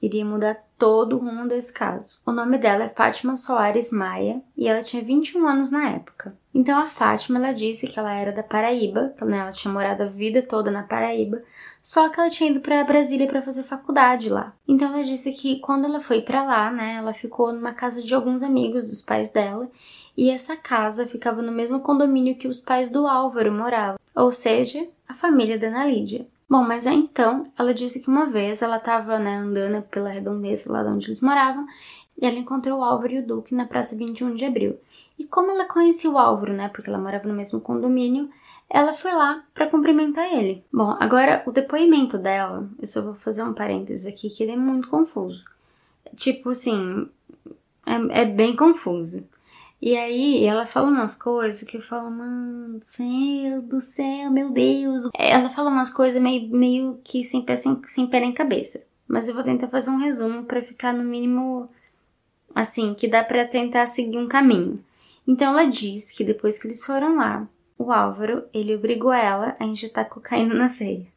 [0.00, 2.20] iria mudar todo o rumo desse caso.
[2.26, 6.34] O nome dela é Fátima Soares Maia e ela tinha 21 anos na época.
[6.52, 10.02] Então a Fátima ela disse que ela era da Paraíba, que né, ela tinha morado
[10.02, 11.40] a vida toda na Paraíba,
[11.80, 14.52] só que ela tinha ido para Brasília para fazer faculdade lá.
[14.66, 18.12] Então ela disse que quando ela foi para lá, né, ela ficou numa casa de
[18.12, 19.70] alguns amigos dos pais dela
[20.16, 24.86] e essa casa ficava no mesmo condomínio que os pais do Álvaro moravam, ou seja,
[25.08, 26.26] a família da Ana Lídia.
[26.48, 30.70] Bom, mas aí então ela disse que uma vez ela estava né, andando pela redondeza
[30.70, 31.66] lá de onde eles moravam
[32.20, 34.78] e ela encontrou o Álvaro e o Duque na praça 21 de abril.
[35.18, 38.28] E como ela conhecia o Álvaro, né, porque ela morava no mesmo condomínio,
[38.68, 40.64] ela foi lá para cumprimentar ele.
[40.72, 44.56] Bom, agora o depoimento dela, eu só vou fazer um parênteses aqui que ele é
[44.56, 45.44] muito confuso.
[46.16, 47.08] Tipo assim,
[47.86, 49.28] é, é bem confuso.
[49.82, 55.08] E aí ela fala umas coisas que eu falo, mano, céu do céu, meu Deus.
[55.12, 58.84] Ela fala umas coisas meio, meio que sem pé, sem, sem pé nem cabeça.
[59.08, 61.68] Mas eu vou tentar fazer um resumo para ficar no mínimo
[62.54, 64.78] assim, que dá para tentar seguir um caminho.
[65.26, 69.64] Então ela diz que depois que eles foram lá, o Álvaro, ele obrigou ela a
[69.64, 71.08] injetar cocaína na veia.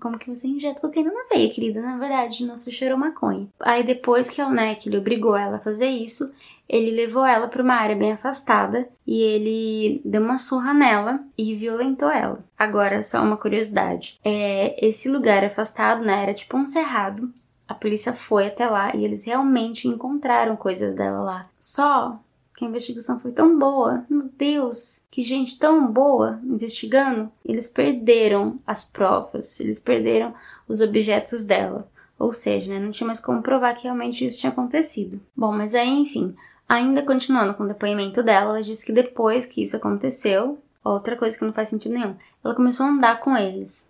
[0.00, 1.80] Como que você injeta cocaína na veia, querida?
[1.80, 3.48] Na verdade, não se cheirou maconha.
[3.60, 6.30] Aí depois que, né, que ele obrigou ela a fazer isso,
[6.68, 11.54] ele levou ela para uma área bem afastada e ele deu uma surra nela e
[11.54, 12.44] violentou ela.
[12.58, 14.20] Agora, só uma curiosidade.
[14.22, 17.32] É, esse lugar afastado, né, era tipo um cerrado.
[17.66, 21.50] A polícia foi até lá e eles realmente encontraram coisas dela lá.
[21.58, 22.18] Só
[22.58, 24.04] que a investigação foi tão boa.
[24.10, 27.30] Meu Deus, que gente tão boa investigando.
[27.44, 30.34] Eles perderam as provas, eles perderam
[30.66, 31.88] os objetos dela.
[32.18, 35.20] Ou seja, né, não tinha mais como provar que realmente isso tinha acontecido.
[35.36, 36.34] Bom, mas aí, enfim,
[36.68, 41.38] ainda continuando com o depoimento dela, ela disse que depois que isso aconteceu, outra coisa
[41.38, 43.88] que não faz sentido nenhum, ela começou a andar com eles.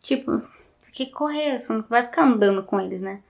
[0.00, 0.40] Tipo,
[0.80, 3.20] você quer correr, você não vai ficar andando com eles, né?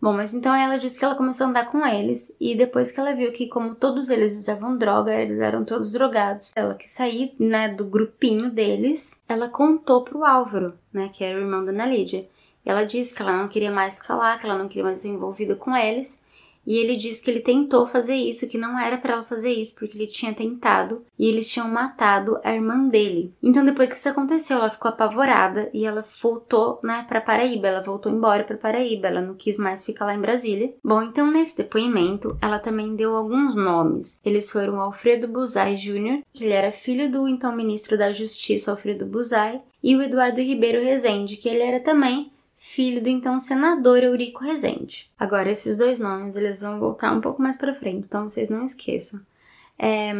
[0.00, 3.00] Bom, mas então ela disse que ela começou a andar com eles e depois que
[3.00, 7.34] ela viu que como todos eles usavam droga, eles eram todos drogados, ela que sair,
[7.38, 11.86] né, do grupinho deles, ela contou pro Álvaro, né, que era o irmão da Ana
[11.86, 12.28] Lídia.
[12.64, 15.08] E ela disse que ela não queria mais lá, que ela não queria mais ser
[15.08, 16.20] envolvida com eles
[16.66, 19.74] e ele disse que ele tentou fazer isso, que não era para ela fazer isso,
[19.76, 23.32] porque ele tinha tentado e eles tinham matado a irmã dele.
[23.42, 27.68] Então depois que isso aconteceu, ela ficou apavorada e ela voltou, né, para Paraíba.
[27.68, 30.74] Ela voltou embora para Paraíba, ela não quis mais ficar lá em Brasília.
[30.82, 34.20] Bom, então nesse depoimento, ela também deu alguns nomes.
[34.24, 39.06] Eles foram Alfredo Buzai Jr., que ele era filho do então ministro da Justiça Alfredo
[39.06, 42.32] Buzai, e o Eduardo Ribeiro Rezende, que ele era também
[42.66, 45.10] filho do então senador Eurico Rezende.
[45.18, 48.64] Agora, esses dois nomes, eles vão voltar um pouco mais para frente, então vocês não
[48.64, 49.20] esqueçam.
[49.78, 50.12] É,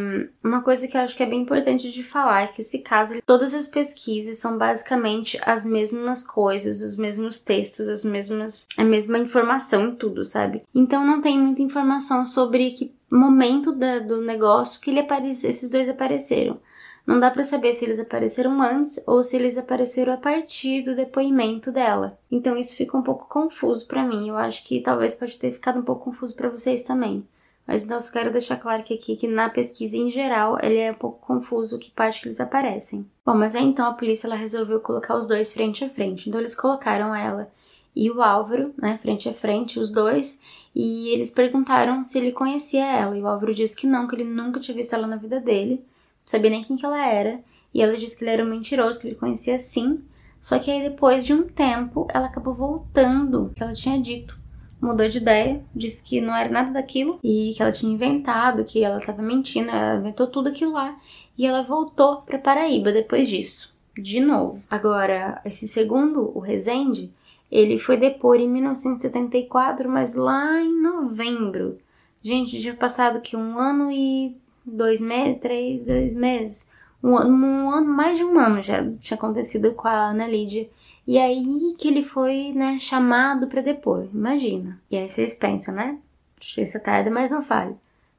[0.43, 3.19] uma coisa que eu acho que é bem importante de falar é que esse caso,
[3.25, 9.17] todas as pesquisas são basicamente as mesmas coisas, os mesmos textos, as mesmas, a mesma
[9.17, 10.63] informação em tudo, sabe?
[10.73, 15.89] Então não tem muita informação sobre que momento da, do negócio que ele esses dois
[15.89, 16.59] apareceram.
[17.07, 20.93] Não dá para saber se eles apareceram antes ou se eles apareceram a partir do
[20.93, 22.19] depoimento dela.
[22.29, 24.27] Então isso fica um pouco confuso para mim.
[24.27, 27.25] Eu acho que talvez pode ter ficado um pouco confuso para vocês também.
[27.65, 30.91] Mas então só quero deixar claro que aqui que na pesquisa em geral ele é
[30.91, 33.09] um pouco confuso que parte que eles aparecem.
[33.25, 36.27] Bom, mas aí então a polícia ela resolveu colocar os dois frente a frente.
[36.27, 37.49] Então eles colocaram ela
[37.95, 40.39] e o Álvaro, né, frente a frente, os dois,
[40.75, 43.17] e eles perguntaram se ele conhecia ela.
[43.17, 45.83] E o Álvaro disse que não, que ele nunca tinha visto ela na vida dele
[46.27, 47.39] sabia nem quem que ela era.
[47.73, 50.03] E ela disse que ele era um mentiroso, que ele conhecia sim.
[50.39, 54.37] Só que aí depois de um tempo, ela acabou voltando que ela tinha dito.
[54.79, 58.83] Mudou de ideia, disse que não era nada daquilo e que ela tinha inventado, que
[58.83, 60.95] ela estava mentindo, ela inventou tudo aquilo lá.
[61.35, 64.61] E ela voltou para Paraíba depois disso, de novo.
[64.69, 67.11] Agora, esse segundo, o Rezende,
[67.51, 71.79] ele foi depor em 1974, mas lá em novembro.
[72.21, 74.35] Gente, tinha passado que um ano e
[74.67, 76.69] dois meses, três, dois meses,
[77.03, 80.69] um ano, um ano, mais de um ano já tinha acontecido com a Ana Lídia.
[81.05, 84.79] E aí que ele foi, né, chamado para depor, imagina.
[84.91, 85.97] E aí vocês pensam, né?
[86.39, 87.75] Justiça tarda, mas não fale.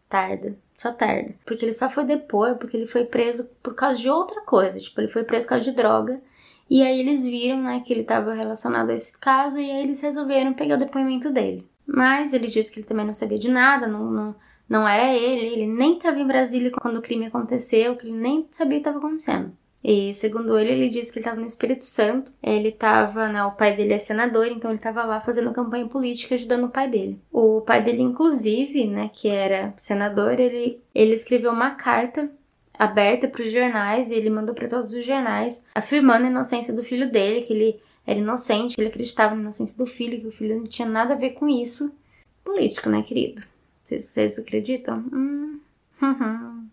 [0.08, 1.34] Tarda, só tarda.
[1.44, 4.78] Porque ele só foi depor porque ele foi preso por causa de outra coisa.
[4.78, 6.20] Tipo, ele foi preso por causa de droga.
[6.70, 10.00] E aí eles viram, né, que ele estava relacionado a esse caso e aí eles
[10.00, 11.66] resolveram pegar o depoimento dele.
[11.87, 14.34] Mas ele disse que ele também não sabia de nada, não, não,
[14.68, 18.46] não era ele, ele nem estava em Brasília quando o crime aconteceu, que ele nem
[18.50, 19.52] sabia o que estava acontecendo.
[19.83, 22.33] E segundo ele, ele disse que ele estava no Espírito Santo.
[22.42, 26.35] Ele estava, né, o pai dele é senador, então ele estava lá fazendo campanha política
[26.35, 27.20] ajudando o pai dele.
[27.33, 32.31] O pai dele, inclusive, né, que era senador, ele, ele escreveu uma carta
[32.78, 36.85] aberta para os jornais e ele mandou para todos os jornais afirmando a inocência do
[36.85, 40.33] filho dele, que ele era inocente, que ele acreditava na inocência do filho, que o
[40.33, 41.92] filho não tinha nada a ver com isso.
[42.44, 43.42] Político, né, querido?
[43.88, 44.98] Vocês, vocês acreditam?
[45.11, 45.61] Hum,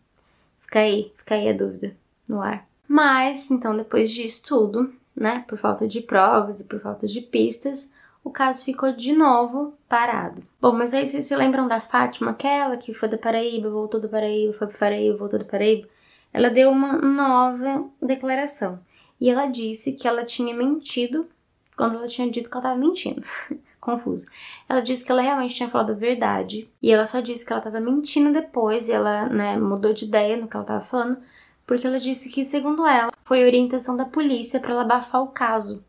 [0.60, 1.95] Fica aí, fica aí a dúvida
[2.28, 2.67] no ar.
[2.86, 7.93] Mas, então, depois disso tudo, né, por falta de provas e por falta de pistas,
[8.21, 10.43] o caso ficou de novo parado.
[10.60, 14.10] Bom, mas aí vocês se lembram da Fátima, aquela que foi da Paraíba, voltou do
[14.10, 15.88] Paraíba, foi para Paraíba, voltou do Paraíba?
[16.34, 18.78] Ela deu uma nova declaração.
[19.21, 21.30] E ela disse que ela tinha mentido
[21.78, 23.23] quando ela tinha dito que ela estava mentindo.
[23.86, 24.26] confuso.
[24.67, 27.60] Ela disse que ela realmente tinha falado a verdade e ela só disse que ela
[27.60, 31.17] estava mentindo depois e ela, né, mudou de ideia no que ela estava falando,
[31.65, 35.84] porque ela disse que, segundo ela, foi orientação da polícia para ela abafar o caso.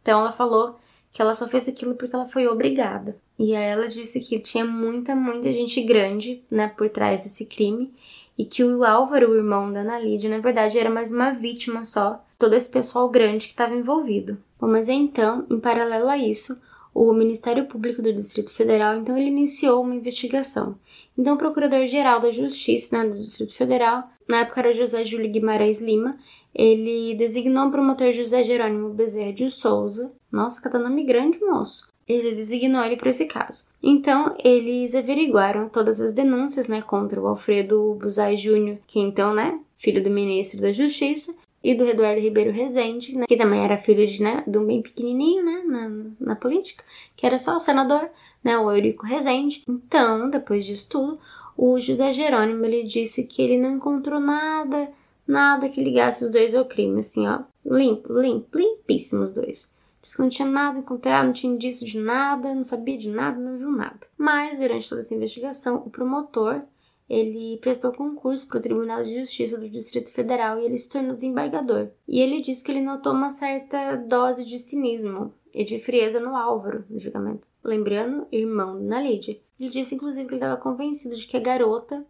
[0.00, 0.78] Então ela falou
[1.12, 3.16] que ela só fez aquilo porque ela foi obrigada.
[3.38, 7.92] E aí ela disse que tinha muita, muita gente grande, né, por trás desse crime
[8.40, 11.84] e que o Álvaro, o irmão da Ana Lídia, na verdade era mais uma vítima
[11.84, 14.38] só, todo esse pessoal grande que estava envolvido.
[14.58, 16.58] Bom, mas então, em paralelo a isso,
[16.94, 20.76] o Ministério Público do Distrito Federal, então, ele iniciou uma investigação.
[21.16, 25.80] Então, o Procurador-Geral da Justiça né, do Distrito Federal, na época era José Júlio Guimarães
[25.80, 26.18] Lima,
[26.54, 32.34] ele designou o promotor José Jerônimo Bezerra de Souza, nossa, cada nome grande, moço, ele
[32.34, 33.68] designou ele para esse caso.
[33.82, 39.60] Então, eles averiguaram todas as denúncias, né, contra o Alfredo Buzai Júnior, que então, né,
[39.78, 44.06] filho do ministro da Justiça, e do Eduardo Ribeiro Rezende, né, que também era filho
[44.06, 48.08] de, né, de um bem pequenininho, né, na, na política, que era só senador,
[48.42, 49.62] né, o Eurico Rezende.
[49.68, 51.18] Então, depois disso tudo,
[51.56, 54.90] o José Jerônimo, ele disse que ele não encontrou nada,
[55.26, 59.76] nada que ligasse os dois ao crime, assim, ó, limpo, limpo, limpíssimos os dois.
[60.02, 63.38] Disse que não tinha nada encontrado, não tinha indício de nada, não sabia de nada,
[63.38, 64.00] não viu nada.
[64.16, 66.62] Mas, durante toda essa investigação, o promotor,
[67.10, 71.16] ele prestou concurso para o Tribunal de Justiça do Distrito Federal e ele se tornou
[71.16, 71.88] desembargador.
[72.06, 76.36] E ele disse que ele notou uma certa dose de cinismo e de frieza no
[76.36, 77.48] Álvaro, no julgamento.
[77.64, 79.40] Lembrando, irmão da Lídia.
[79.58, 82.06] Ele disse, inclusive, que ele estava convencido de que a garota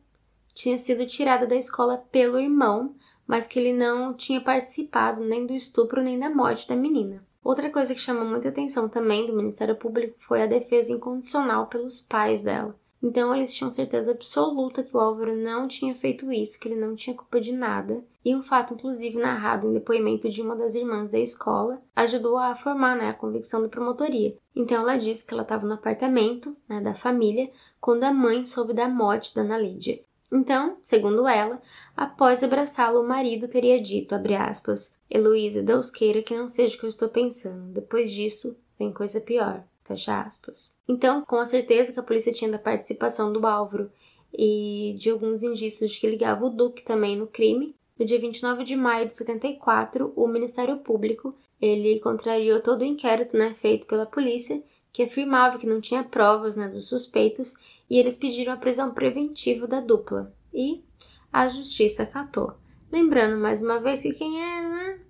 [0.52, 2.94] tinha sido tirada da escola pelo irmão,
[3.26, 7.24] mas que ele não tinha participado nem do estupro nem da morte da menina.
[7.42, 12.00] Outra coisa que chamou muita atenção também do Ministério Público foi a defesa incondicional pelos
[12.00, 12.78] pais dela.
[13.02, 16.94] Então eles tinham certeza absoluta que o Álvaro não tinha feito isso, que ele não
[16.94, 18.04] tinha culpa de nada.
[18.22, 22.54] E um fato, inclusive, narrado em depoimento de uma das irmãs da escola, ajudou a
[22.54, 24.36] formar né, a convicção da promotoria.
[24.54, 28.74] Então ela disse que ela estava no apartamento né, da família quando a mãe soube
[28.74, 30.00] da morte da Ana Lídia.
[30.30, 31.60] Então, segundo ela,
[31.96, 36.78] após abraçá-lo, o marido teria dito, abre aspas, Heloísa, Deus queira que não seja o
[36.78, 37.72] que eu estou pensando.
[37.72, 39.64] Depois disso, vem coisa pior.
[39.90, 40.72] Fecha aspas.
[40.86, 43.90] Então, com a certeza que a polícia tinha da participação do Álvaro
[44.32, 48.62] e de alguns indícios de que ligava o Duque também no crime, no dia 29
[48.62, 54.06] de maio de 74, o Ministério Público ele contrariou todo o inquérito né, feito pela
[54.06, 57.56] polícia, que afirmava que não tinha provas né, dos suspeitos,
[57.90, 60.32] e eles pediram a prisão preventiva da dupla.
[60.54, 60.84] E
[61.32, 62.54] a justiça acatou.
[62.92, 65.00] Lembrando mais uma vez que quem é, né?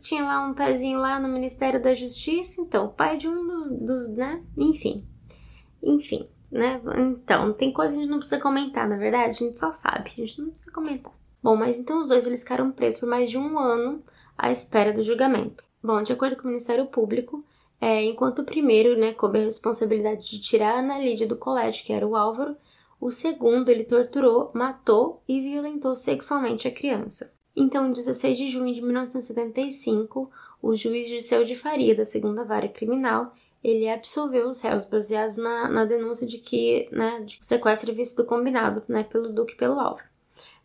[0.00, 3.72] Tinha lá um pezinho lá no Ministério da Justiça, então, o pai de um dos,
[3.72, 4.42] dos né?
[4.56, 5.06] Enfim.
[5.82, 6.80] Enfim, né?
[6.96, 10.10] Então, tem coisa que a gente não precisa comentar, na verdade, a gente só sabe,
[10.10, 11.12] a gente não precisa comentar.
[11.42, 14.02] Bom, mas então os dois eles ficaram presos por mais de um ano
[14.36, 15.64] à espera do julgamento.
[15.82, 17.42] Bom, de acordo com o Ministério Público,
[17.80, 21.84] é, enquanto o primeiro, né, coube a responsabilidade de tirar a Ana Lídia do colégio,
[21.84, 22.56] que era o Álvaro,
[23.00, 27.32] o segundo, ele torturou, matou e violentou sexualmente a criança.
[27.60, 30.30] Então, em 16 de junho de 1975,
[30.62, 35.68] o juiz Dirceu de Faria, da segunda vara criminal, ele absolveu os réus baseados na,
[35.68, 39.78] na denúncia de que né, de sequestro havia sido combinado né, pelo Duque e pelo
[39.78, 40.02] Alvo.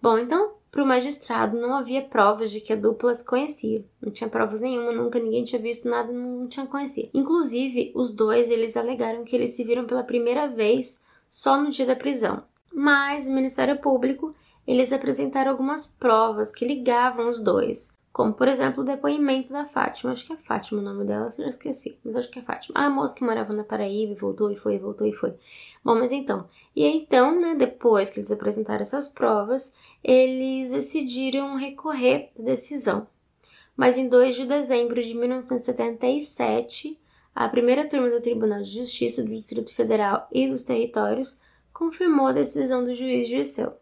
[0.02, 3.84] Bom, então, para o magistrado não havia provas de que a dupla se conhecia.
[4.02, 7.10] Não tinha provas nenhuma, nunca ninguém tinha visto nada, não tinha conhecido.
[7.14, 11.86] Inclusive, os dois, eles alegaram que eles se viram pela primeira vez só no dia
[11.86, 12.44] da prisão.
[12.74, 14.34] Mas o Ministério Público,
[14.68, 20.12] eles apresentaram algumas provas que ligavam os dois, como por exemplo o depoimento da Fátima.
[20.12, 22.78] Acho que é Fátima o nome dela, eu já esqueci, mas acho que é Fátima.
[22.78, 25.34] A moça que morava na Paraíba e voltou e foi, voltou e foi.
[25.84, 31.56] Bom, mas então, e aí, então, né, depois que eles apresentaram essas provas, eles decidiram
[31.56, 33.08] recorrer da decisão.
[33.76, 36.98] Mas em 2 de dezembro de 1977,
[37.36, 41.42] a primeira turma do Tribunal de Justiça do Distrito Federal e dos Territórios
[41.74, 43.74] confirmou a decisão do juiz Dirceu.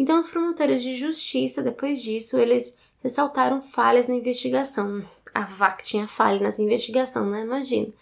[0.00, 5.04] Então, os promotores de justiça, depois disso, eles ressaltaram falhas na investigação.
[5.34, 7.42] A VAC tinha falha nessa investigação, né?
[7.42, 7.92] Imagina.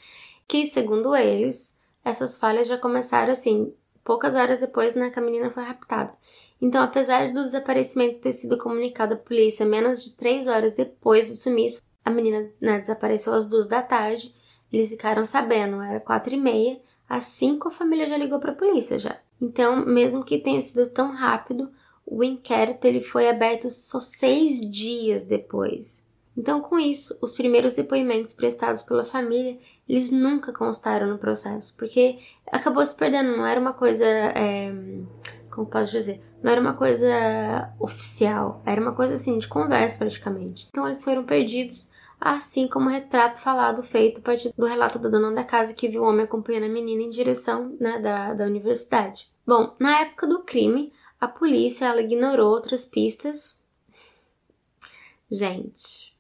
[0.46, 5.50] Que, segundo eles, essas falhas já começaram assim, poucas horas depois né, que a menina
[5.50, 6.14] foi raptada.
[6.62, 11.34] Então, apesar do desaparecimento ter sido comunicado à polícia menos de três horas depois do
[11.34, 14.32] sumiço, a menina né, desapareceu às duas da tarde
[14.72, 18.54] eles ficaram sabendo, era quatro e meia, assim que a família já ligou para a
[18.54, 19.18] polícia já.
[19.40, 21.70] Então, mesmo que tenha sido tão rápido,
[22.10, 26.06] o inquérito ele foi aberto só seis dias depois.
[26.36, 32.18] Então, com isso, os primeiros depoimentos prestados pela família, eles nunca constaram no processo, porque
[32.46, 34.72] acabou se perdendo, não era uma coisa, é,
[35.50, 40.68] como posso dizer, não era uma coisa oficial, era uma coisa assim, de conversa praticamente.
[40.70, 41.90] Então, eles foram perdidos
[42.20, 45.88] assim como o retrato falado feito a partir do relato da dona da casa que
[45.88, 49.30] viu o homem acompanhando a menina em direção né, da, da universidade.
[49.46, 53.62] Bom, na época do crime, a polícia ela ignorou outras pistas.
[55.30, 56.16] Gente,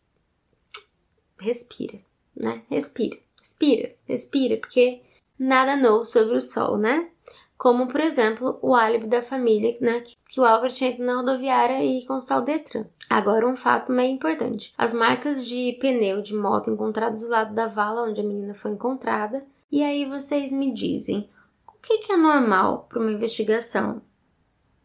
[1.40, 1.98] respira,
[2.36, 2.62] né?
[2.68, 5.02] Respira, respira, respira, porque
[5.38, 7.10] nada novo sobre o sol, né?
[7.56, 11.84] Como, por exemplo, o álibi da família, né, que o Álvaro tinha ido na rodoviária
[11.84, 12.84] e constar o Detran.
[13.10, 14.72] Agora, um fato meio importante.
[14.78, 18.70] As marcas de pneu de moto encontradas do lado da vala onde a menina foi
[18.70, 19.44] encontrada.
[19.72, 21.28] E aí vocês me dizem,
[21.66, 24.02] o que, que é normal para uma investigação?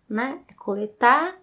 [0.09, 0.39] Né?
[0.47, 1.35] É coletar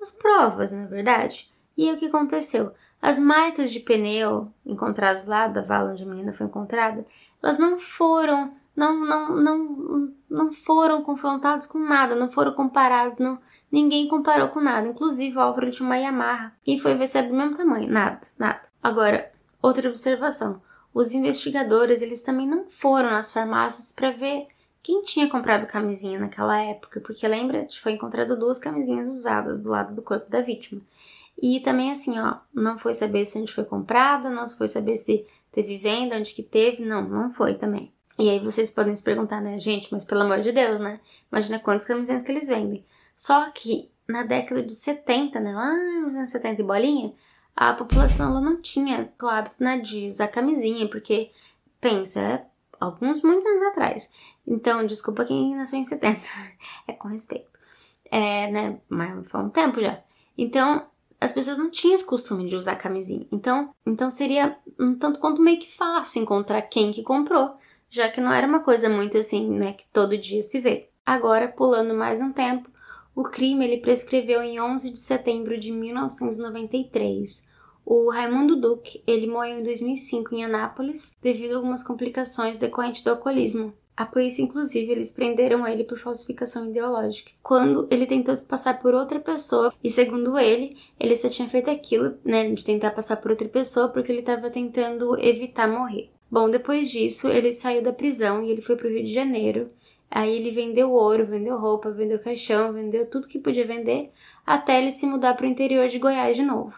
[0.00, 1.50] as provas, na verdade.
[1.76, 2.72] E aí o que aconteceu?
[3.00, 7.06] As marcas de pneu encontradas lá da vala onde a menina foi encontrada,
[7.42, 13.38] elas não foram, não, não, não, não foram confrontadas com nada, não foram comparadas, não,
[13.72, 14.88] ninguém comparou com nada.
[14.88, 18.62] Inclusive o Álvaro tinha uma Yamaha e foi vestido do mesmo tamanho, nada, nada.
[18.82, 19.32] Agora,
[19.62, 20.60] outra observação.
[20.92, 24.48] Os investigadores, eles também não foram nas farmácias para ver
[24.82, 29.94] quem tinha comprado camisinha naquela época, porque lembra, foi encontrado duas camisinhas usadas do lado
[29.94, 30.80] do corpo da vítima.
[31.42, 35.26] E também assim, ó, não foi saber se onde foi comprada, não foi saber se
[35.52, 37.92] teve venda, onde que teve, não, não foi também.
[38.18, 41.00] E aí vocês podem se perguntar, né, gente, mas pelo amor de Deus, né?
[41.32, 42.84] Imagina quantas camisinhas que eles vendem.
[43.16, 45.72] Só que na década de 70, né, lá
[46.02, 47.12] nos anos 70 e bolinha,
[47.56, 51.30] a população ela não tinha o hábito né, de usar camisinha, porque
[51.80, 52.44] pensa,
[52.80, 54.10] alguns, muitos anos atrás.
[54.46, 56.18] Então, desculpa quem nasceu em 70,
[56.88, 57.50] é com respeito.
[58.10, 60.02] É, né, mas foi um tempo já.
[60.36, 60.86] Então,
[61.20, 63.26] as pessoas não tinham esse costume de usar camisinha.
[63.30, 67.54] Então, então seria um tanto quanto meio que fácil encontrar quem que comprou,
[67.90, 70.88] já que não era uma coisa muito assim, né, que todo dia se vê.
[71.04, 72.70] Agora, pulando mais um tempo,
[73.14, 77.49] o crime ele prescreveu em 11 de setembro de 1993.
[77.92, 83.10] O Raimundo Duque, ele morreu em 2005 em Anápolis devido a algumas complicações decorrentes do
[83.10, 83.74] alcoolismo.
[83.96, 87.32] A polícia, inclusive, eles prenderam ele por falsificação ideológica.
[87.42, 91.68] Quando ele tentou se passar por outra pessoa, e segundo ele, ele só tinha feito
[91.68, 96.10] aquilo, né, de tentar passar por outra pessoa porque ele estava tentando evitar morrer.
[96.30, 99.68] Bom, depois disso, ele saiu da prisão e ele foi para o Rio de Janeiro.
[100.08, 104.12] Aí ele vendeu ouro, vendeu roupa, vendeu caixão, vendeu tudo que podia vender,
[104.46, 106.72] até ele se mudar para o interior de Goiás de novo.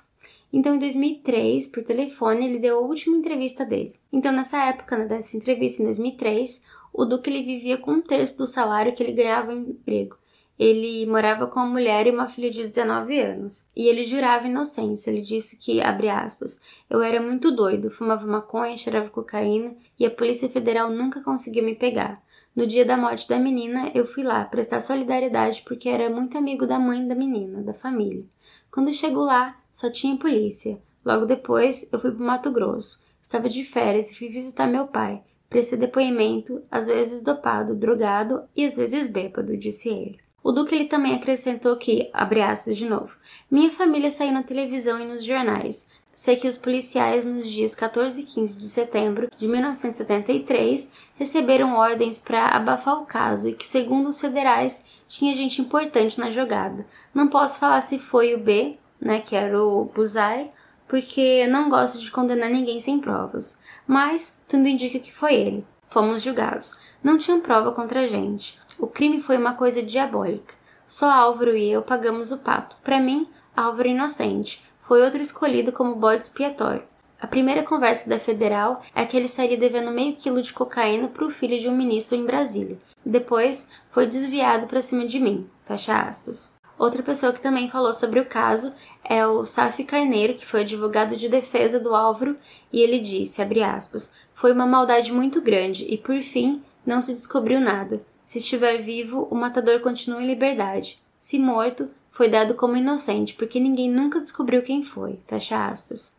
[0.52, 3.94] Então, em 2003, por telefone, ele deu a última entrevista dele.
[4.12, 8.36] Então, nessa época, né, dessa entrevista, em 2003, o Duque ele vivia com um terço
[8.36, 10.18] do salário que ele ganhava em emprego.
[10.58, 13.68] Ele morava com uma mulher e uma filha de 19 anos.
[13.74, 15.10] E ele jurava inocência.
[15.10, 20.10] Ele disse que, abre aspas, eu era muito doido, fumava maconha, cheirava cocaína e a
[20.10, 22.22] Polícia Federal nunca conseguia me pegar.
[22.54, 26.66] No dia da morte da menina, eu fui lá prestar solidariedade porque era muito amigo
[26.66, 28.24] da mãe da menina, da família.
[28.70, 30.78] Quando chego lá, só tinha polícia.
[31.04, 33.02] Logo depois, eu fui para Mato Grosso.
[33.20, 38.64] Estava de férias e fui visitar meu pai prestei depoimento, às vezes dopado, drogado e
[38.64, 40.18] às vezes bêbado, disse ele.
[40.42, 43.16] O Duque ele também acrescentou que, abre aspas de novo,
[43.50, 45.88] minha família saiu na televisão e nos jornais.
[46.14, 52.20] Sei que os policiais nos dias 14 e 15 de setembro de 1973 receberam ordens
[52.20, 56.86] para abafar o caso e que, segundo os federais, tinha gente importante na jogada.
[57.14, 60.50] Não posso falar se foi o B, né, que era o Buzai,
[60.88, 65.66] porque não gosto de condenar ninguém sem provas mas tudo indica que foi ele.
[65.90, 66.78] Fomos julgados.
[67.02, 68.58] Não tinham prova contra a gente.
[68.78, 70.54] O crime foi uma coisa diabólica.
[70.86, 72.76] Só Álvaro e eu pagamos o pato.
[72.82, 74.64] Para mim, Álvaro inocente.
[74.82, 76.82] Foi outro escolhido como bode expiatório.
[77.20, 81.24] A primeira conversa da federal é que ele estaria devendo meio quilo de cocaína para
[81.24, 82.78] o filho de um ministro em Brasília.
[83.04, 85.48] Depois, foi desviado para cima de mim.
[85.64, 86.56] Fecha aspas.
[86.82, 88.74] Outra pessoa que também falou sobre o caso
[89.04, 92.36] é o Safi Carneiro, que foi advogado de defesa do Álvaro,
[92.72, 97.60] e ele disse, aspas, foi uma maldade muito grande e, por fim, não se descobriu
[97.60, 98.04] nada.
[98.20, 101.00] Se estiver vivo, o matador continua em liberdade.
[101.16, 105.20] Se morto, foi dado como inocente, porque ninguém nunca descobriu quem foi.
[105.28, 106.18] Fecha aspas.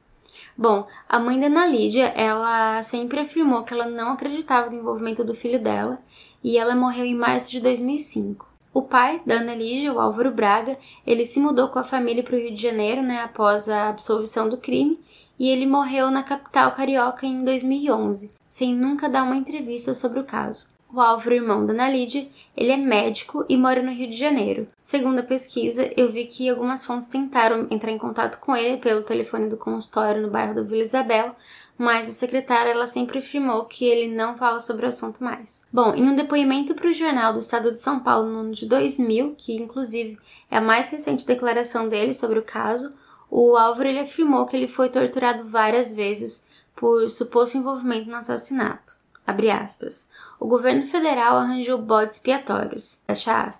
[0.58, 5.26] Bom, a mãe da Ana Lídia, ela sempre afirmou que ela não acreditava no envolvimento
[5.26, 6.00] do filho dela
[6.42, 8.53] e ela morreu em março de 2005.
[8.74, 12.36] O pai da Ana Lígia, o Álvaro Braga, ele se mudou com a família para
[12.36, 15.00] o Rio de Janeiro, né, após a absolvição do crime,
[15.38, 20.24] e ele morreu na capital carioca em 2011, sem nunca dar uma entrevista sobre o
[20.24, 20.74] caso.
[20.92, 24.68] O Álvaro, irmão da Ana Lídia, ele é médico e mora no Rio de Janeiro.
[24.82, 29.02] Segundo a pesquisa, eu vi que algumas fontes tentaram entrar em contato com ele pelo
[29.02, 31.36] telefone do consultório no bairro do Vila Isabel,
[31.78, 35.64] mas a secretária ela sempre afirmou que ele não fala sobre o assunto mais.
[35.72, 38.66] Bom, em um depoimento para o Jornal do Estado de São Paulo no ano de
[38.66, 40.18] 2000, que inclusive
[40.50, 42.94] é a mais recente declaração dele sobre o caso,
[43.30, 48.96] o Álvaro ele afirmou que ele foi torturado várias vezes por suposto envolvimento no assassinato.
[49.26, 50.08] Aspas.
[50.40, 53.02] O governo federal arranjou bodes expiatórios.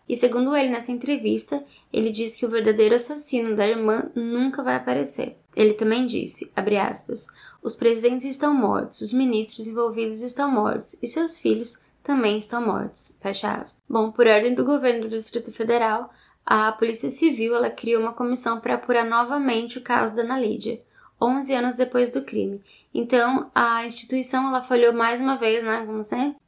[0.08, 4.76] E segundo ele nessa entrevista, ele diz que o verdadeiro assassino da irmã nunca vai
[4.76, 5.38] aparecer.
[5.56, 7.28] Ele também disse, aspas,
[7.62, 13.18] os presidentes estão mortos, os ministros envolvidos estão mortos e seus filhos também estão mortos.
[13.88, 16.12] Bom, por ordem do governo do Distrito Federal,
[16.46, 20.82] a Polícia Civil ela criou uma comissão para apurar novamente o caso da Ana Lídia,
[21.24, 22.62] 11 anos depois do crime.
[22.94, 26.44] Então, a instituição ela falhou mais uma vez, né, como sempre,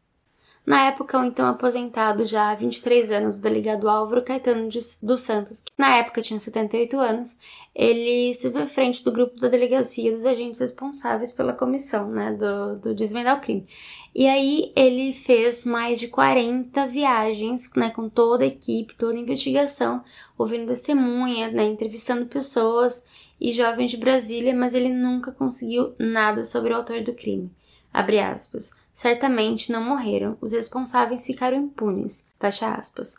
[0.65, 4.67] na época, o então aposentado, já há 23 anos, o delegado Álvaro Caetano
[5.03, 7.37] dos Santos, que na época tinha 78 anos,
[7.75, 12.79] ele esteve à frente do grupo da delegacia dos agentes responsáveis pela comissão né, do,
[12.79, 13.67] do desvendar o crime.
[14.15, 19.21] E aí ele fez mais de 40 viagens né, com toda a equipe, toda a
[19.21, 20.03] investigação,
[20.35, 23.05] ouvindo testemunha, né, entrevistando pessoas
[23.39, 27.51] e jovens de Brasília, mas ele nunca conseguiu nada sobre o autor do crime.
[27.93, 30.37] Abre aspas certamente não morreram.
[30.39, 32.27] Os responsáveis ficaram impunes.
[32.39, 33.15] Fecha aspas.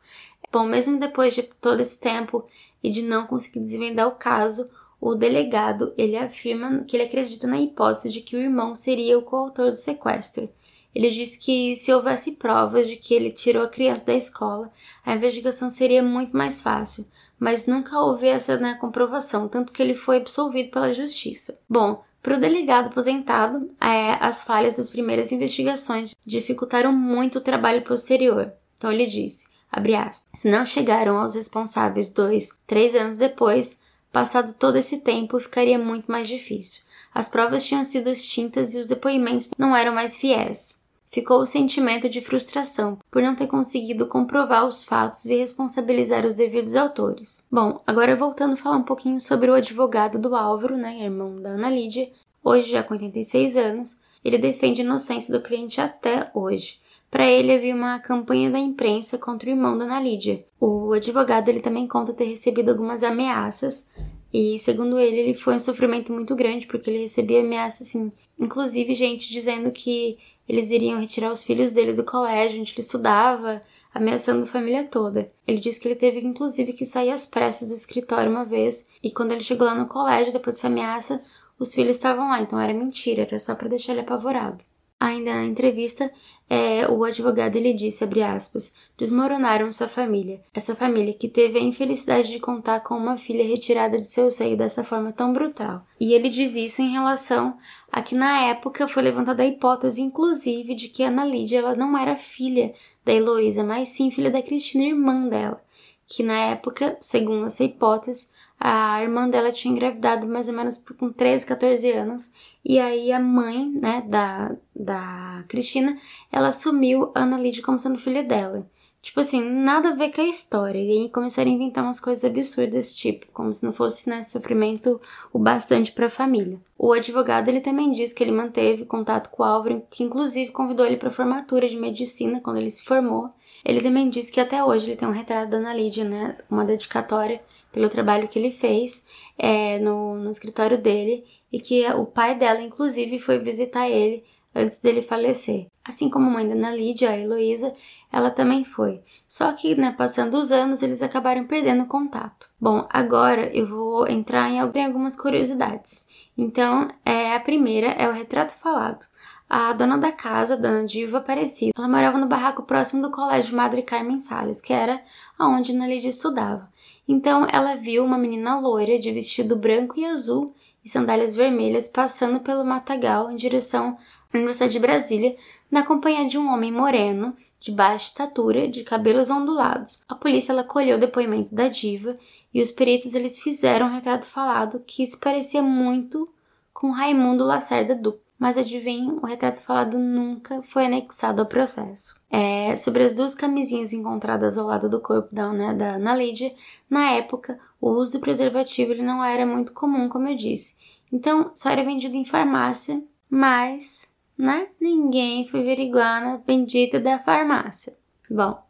[0.50, 2.46] Bom, mesmo depois de todo esse tempo
[2.82, 7.60] e de não conseguir desvendar o caso, o delegado ele afirma que ele acredita na
[7.60, 10.48] hipótese de que o irmão seria o coautor do sequestro.
[10.94, 14.72] Ele diz que se houvesse provas de que ele tirou a criança da escola,
[15.04, 17.06] a investigação seria muito mais fácil,
[17.38, 21.58] mas nunca houve essa né, comprovação, tanto que ele foi absolvido pela justiça.
[21.68, 27.82] Bom, para o delegado aposentado, é, as falhas das primeiras investigações dificultaram muito o trabalho
[27.82, 28.52] posterior.
[28.76, 33.80] Então ele disse, aspas, se não chegaram aos responsáveis dois, três anos depois,
[34.10, 36.82] passado todo esse tempo, ficaria muito mais difícil.
[37.14, 40.80] As provas tinham sido extintas e os depoimentos não eram mais fiéis.
[41.16, 46.34] Ficou o sentimento de frustração por não ter conseguido comprovar os fatos e responsabilizar os
[46.34, 47.42] devidos autores.
[47.50, 51.48] Bom, agora voltando a falar um pouquinho sobre o advogado do Álvaro, né, irmão da
[51.48, 52.10] Ana Lídia,
[52.44, 56.80] hoje já com 86 anos, ele defende a inocência do cliente até hoje.
[57.10, 60.44] Para ele havia uma campanha da imprensa contra o irmão da Ana Lídia.
[60.60, 63.88] O advogado ele também conta ter recebido algumas ameaças
[64.30, 68.92] e segundo ele, ele foi um sofrimento muito grande porque ele recebia ameaças assim, inclusive
[68.92, 70.18] gente dizendo que
[70.48, 75.30] eles iriam retirar os filhos dele do colégio onde ele estudava, ameaçando a família toda.
[75.46, 79.10] Ele disse que ele teve inclusive que sair às pressas do escritório uma vez, e
[79.10, 81.22] quando ele chegou lá no colégio, depois dessa ameaça,
[81.58, 84.62] os filhos estavam lá, então era mentira, era só para deixar ele apavorado.
[84.98, 86.10] Ainda na entrevista,
[86.48, 90.40] é, o advogado ele disse, abre aspas, desmoronaram essa família.
[90.54, 94.56] Essa família que teve a infelicidade de contar com uma filha retirada de seu seio
[94.56, 95.84] dessa forma tão brutal.
[96.00, 97.58] E ele diz isso em relação
[97.90, 101.96] a que na época foi levantada a hipótese, inclusive, de que Ana Lídia ela não
[101.98, 102.72] era filha
[103.04, 105.60] da Heloísa, mas sim filha da Cristina, irmã dela.
[106.06, 111.12] Que na época, segundo essa hipótese, a irmã dela tinha engravidado mais ou menos com
[111.12, 112.32] 13, 14 anos.
[112.64, 115.98] E aí a mãe, né, da, da Cristina,
[116.32, 118.66] ela assumiu Ana Lídia como sendo filha dela.
[119.06, 120.80] Tipo assim, nada a ver com a história.
[120.80, 124.24] E aí começaram a inventar umas coisas absurdas desse tipo, como se não fosse, né,
[124.24, 125.00] sofrimento
[125.32, 126.58] o bastante para a família.
[126.76, 130.84] O advogado, ele também diz que ele manteve contato com o Álvaro, que inclusive convidou
[130.84, 133.30] ele para formatura de medicina quando ele se formou.
[133.64, 136.64] Ele também disse que até hoje ele tem um retrato da Ana Lídia, né, uma
[136.64, 137.40] dedicatória
[137.76, 139.04] pelo trabalho que ele fez
[139.36, 144.24] é, no, no escritório dele e que o pai dela, inclusive, foi visitar ele
[144.54, 145.66] antes dele falecer.
[145.84, 147.74] Assim como a mãe da Ana Lídia, a Heloísa,
[148.10, 149.02] ela também foi.
[149.28, 152.48] Só que, né, passando os anos, eles acabaram perdendo contato.
[152.58, 156.08] Bom, agora eu vou entrar em algumas curiosidades.
[156.34, 159.04] Então, é, a primeira é o retrato falado.
[159.48, 163.80] A dona da casa, dona Diva Aparecida, ela morava no barraco próximo do colégio Madre
[163.80, 165.00] Carmen Salles, que era
[165.38, 166.68] onde Ana Lídia estudava.
[167.06, 170.52] Então ela viu uma menina loira de vestido branco e azul
[170.84, 173.96] e sandálias vermelhas passando pelo matagal em direção
[174.32, 175.36] à Universidade de Brasília,
[175.70, 180.02] na companhia de um homem moreno, de baixa estatura, de cabelos ondulados.
[180.08, 182.16] A polícia ela colheu o depoimento da diva
[182.52, 186.28] e os peritos eles fizeram um retrato falado que se parecia muito
[186.74, 192.20] com Raimundo Lacerda Duque mas adivinha, o retrato falado nunca foi anexado ao processo.
[192.30, 196.54] É, sobre as duas camisinhas encontradas ao lado do corpo da, né, da Ana Lídia,
[196.88, 200.76] na época, o uso do preservativo ele não era muito comum, como eu disse.
[201.10, 207.96] Então, só era vendido em farmácia, mas, né, ninguém foi averiguar na bendita da farmácia.
[208.28, 208.60] Bom,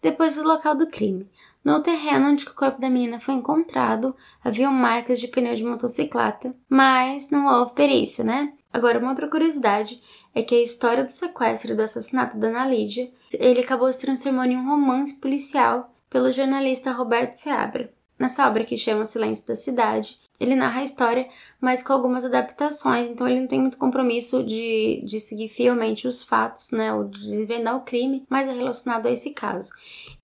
[0.00, 1.28] depois do local do crime.
[1.62, 6.56] No terreno onde o corpo da menina foi encontrado, haviam marcas de pneu de motocicleta,
[6.66, 8.54] mas não houve perícia, né?
[8.72, 10.00] Agora, uma outra curiosidade
[10.34, 14.00] é que a história do sequestro e do assassinato da Ana Lídia, ele acabou se
[14.00, 17.92] transformando em um romance policial pelo jornalista Roberto Seabra.
[18.18, 21.28] Nessa obra que chama Silêncio da Cidade, ele narra a história,
[21.60, 26.22] mas com algumas adaptações, então ele não tem muito compromisso de, de seguir fielmente os
[26.22, 29.70] fatos, né, ou de desvendar o crime, mas é relacionado a esse caso.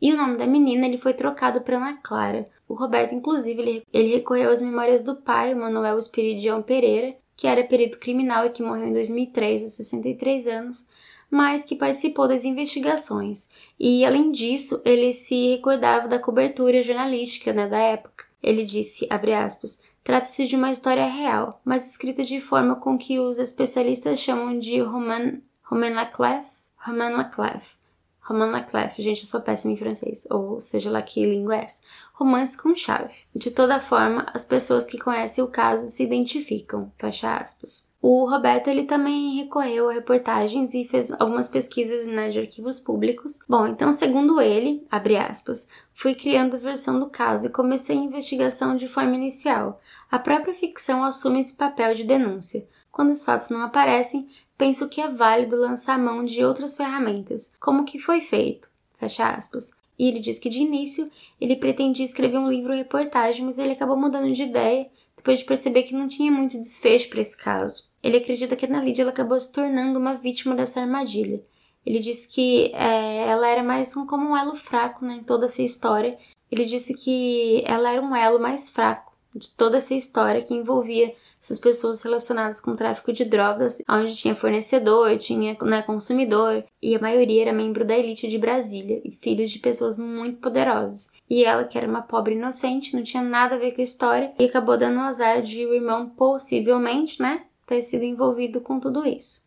[0.01, 2.49] E o nome da menina ele foi trocado para Ana Clara.
[2.67, 7.63] O Roberto, inclusive, ele, ele recorreu às memórias do pai, Manuel Espiridião Pereira, que era
[7.65, 10.89] perito criminal e que morreu em 2003, aos 63 anos,
[11.31, 13.51] mas que participou das investigações.
[13.79, 18.25] E além disso, ele se recordava da cobertura jornalística né, da época.
[18.43, 23.39] Ele disse, aspas, trata-se de uma história real, mas escrita de forma com que os
[23.39, 27.75] especialistas chamam de roman, roman laclef, roman laclef,
[28.21, 31.83] roman laclef, gente, eu sou péssima em francês, ou seja lá que língua é essa.
[32.19, 33.13] Romance com chave.
[33.35, 37.87] De toda forma, as pessoas que conhecem o caso se identificam, fecha aspas.
[38.01, 43.41] O Roberto ele também recorreu a reportagens e fez algumas pesquisas né, de arquivos públicos.
[43.47, 48.01] Bom, então, segundo ele, abre aspas, fui criando a versão do caso e comecei a
[48.03, 49.79] investigação de forma inicial.
[50.11, 52.67] A própria ficção assume esse papel de denúncia.
[52.91, 57.85] Quando os fatos não aparecem, penso que é válido lançar mão de outras ferramentas, como
[57.85, 58.71] que foi feito.
[58.99, 59.77] Fecha aspas.
[59.99, 63.97] E ele diz que de início ele pretendia escrever um livro reportagem, mas ele acabou
[63.97, 67.85] mudando de ideia depois de perceber que não tinha muito desfecho para esse caso.
[68.03, 71.43] Ele acredita que a Ana Lídia acabou se tornando uma vítima dessa armadilha.
[71.85, 75.47] Ele disse que é, ela era mais um, como um elo fraco né, em toda
[75.47, 76.19] essa história.
[76.51, 81.15] Ele disse que ela era um elo mais fraco de toda essa história que envolvia
[81.47, 87.01] essas pessoas relacionadas com tráfico de drogas, onde tinha fornecedor, tinha né, consumidor, e a
[87.01, 91.13] maioria era membro da elite de Brasília e filhos de pessoas muito poderosas.
[91.31, 94.33] E ela, que era uma pobre inocente, não tinha nada a ver com a história,
[94.39, 99.07] e acabou dando o azar de o irmão possivelmente, né, ter sido envolvido com tudo
[99.07, 99.47] isso.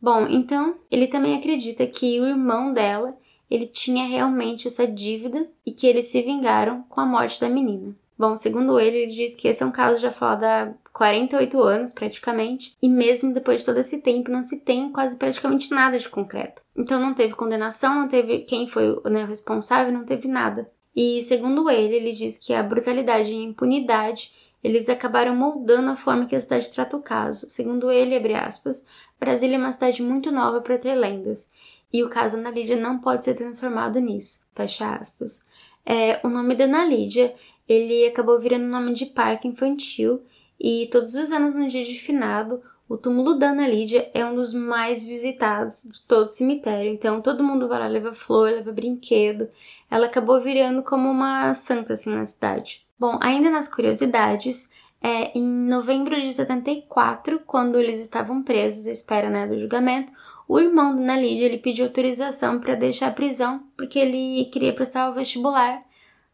[0.00, 3.16] Bom, então ele também acredita que o irmão dela
[3.50, 7.94] ele tinha realmente essa dívida e que eles se vingaram com a morte da menina.
[8.24, 11.92] Bom, segundo ele, ele diz que esse é um caso já falado há 48 anos
[11.92, 16.08] praticamente, e mesmo depois de todo esse tempo não se tem quase praticamente nada de
[16.08, 16.62] concreto.
[16.74, 20.70] Então não teve condenação, não teve quem foi né, o responsável, não teve nada.
[20.96, 25.96] E segundo ele, ele diz que a brutalidade e a impunidade eles acabaram moldando a
[25.96, 27.50] forma que a cidade trata o caso.
[27.50, 28.86] Segundo ele, abre aspas,
[29.20, 31.52] Brasília é uma cidade muito nova para ter lendas,
[31.92, 34.46] e o caso Ana Lídia não pode ser transformado nisso.
[34.54, 35.44] Fecha aspas.
[35.84, 37.34] É, o nome da Ana Lídia
[37.68, 40.22] ele acabou virando nome de parque infantil
[40.58, 44.34] e todos os anos no dia de finado o túmulo da Ana Lídia é um
[44.34, 48.72] dos mais visitados de todo o cemitério, então todo mundo vai lá, leva flor, leva
[48.72, 49.48] brinquedo.
[49.90, 52.84] Ela acabou virando como uma santa assim na cidade.
[52.98, 54.70] Bom, ainda nas curiosidades,
[55.02, 60.12] é, em novembro de 74, quando eles estavam presos à espera né, do julgamento,
[60.46, 64.74] o irmão da Ana Lídia ele pediu autorização para deixar a prisão porque ele queria
[64.74, 65.82] prestar o vestibular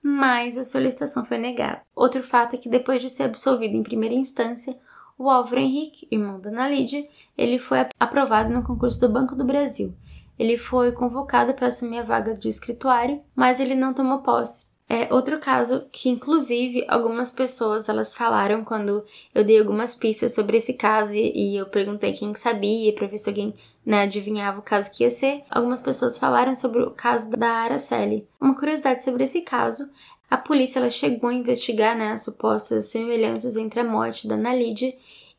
[0.03, 1.82] mas a solicitação foi negada.
[1.94, 4.78] Outro fato é que depois de ser absolvido em primeira instância,
[5.18, 9.44] o Álvaro Henrique, irmão da Ana Lídia, ele foi aprovado no concurso do Banco do
[9.44, 9.94] Brasil.
[10.38, 14.70] Ele foi convocado para assumir a vaga de escrituário, mas ele não tomou posse.
[14.93, 20.57] É outro caso que, inclusive, algumas pessoas elas falaram quando eu dei algumas pistas sobre
[20.57, 23.55] esse caso e, eu perguntei quem sabia para ver se alguém
[23.86, 25.45] né, adivinhava o caso que ia ser.
[25.49, 28.26] Algumas pessoas falaram sobre o caso da Araceli.
[28.41, 29.88] Uma curiosidade sobre esse caso
[30.28, 34.55] a polícia ela chegou a investigar né, as supostas semelhanças entre a morte da Ana
[34.55, 34.95] Lídia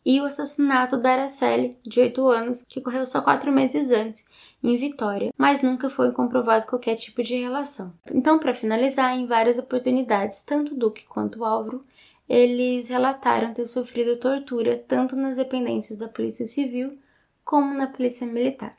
[0.05, 4.25] e o assassinato da Araceli, de 8 anos, que ocorreu só quatro meses antes,
[4.63, 7.93] em Vitória, mas nunca foi comprovado qualquer tipo de relação.
[8.11, 11.83] Então, para finalizar, em várias oportunidades, tanto Duque quanto Álvaro,
[12.29, 16.97] eles relataram ter sofrido tortura tanto nas dependências da Polícia Civil
[17.43, 18.75] como na Polícia Militar.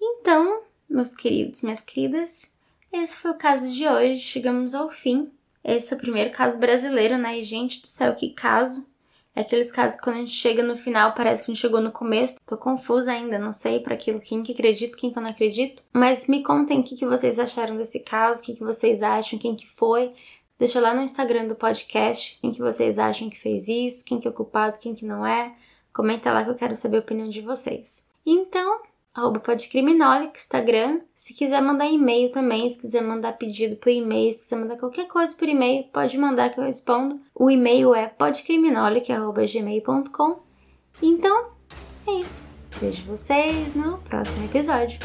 [0.00, 2.52] Então, meus queridos, minhas queridas,
[2.92, 5.30] esse foi o caso de hoje, chegamos ao fim.
[5.62, 7.38] Esse é o primeiro caso brasileiro, né?
[7.38, 8.86] E, gente do céu, que caso!
[9.34, 11.80] É aqueles casos que quando a gente chega no final parece que a gente chegou
[11.80, 12.36] no começo.
[12.44, 15.82] Tô confusa ainda, não sei para aquilo quem que acredito, quem que eu não acredito.
[15.92, 19.38] Mas me contem o que, que vocês acharam desse caso, o que, que vocês acham,
[19.38, 20.12] quem que foi.
[20.58, 24.26] Deixa lá no Instagram do podcast quem que vocês acham que fez isso, quem que
[24.26, 25.54] é culpado, quem que não é.
[25.92, 28.04] Comenta lá que eu quero saber a opinião de vocês.
[28.26, 28.80] Então,
[29.18, 31.00] arroba podcriminolic, Instagram.
[31.14, 35.06] Se quiser mandar e-mail também, se quiser mandar pedido por e-mail, se quiser mandar qualquer
[35.06, 37.20] coisa por e-mail, pode mandar que eu respondo.
[37.34, 40.38] O e-mail é podcriminolic.gmail.com
[41.02, 41.48] Então,
[42.06, 42.48] é isso.
[42.80, 45.00] Vejo vocês no próximo episódio.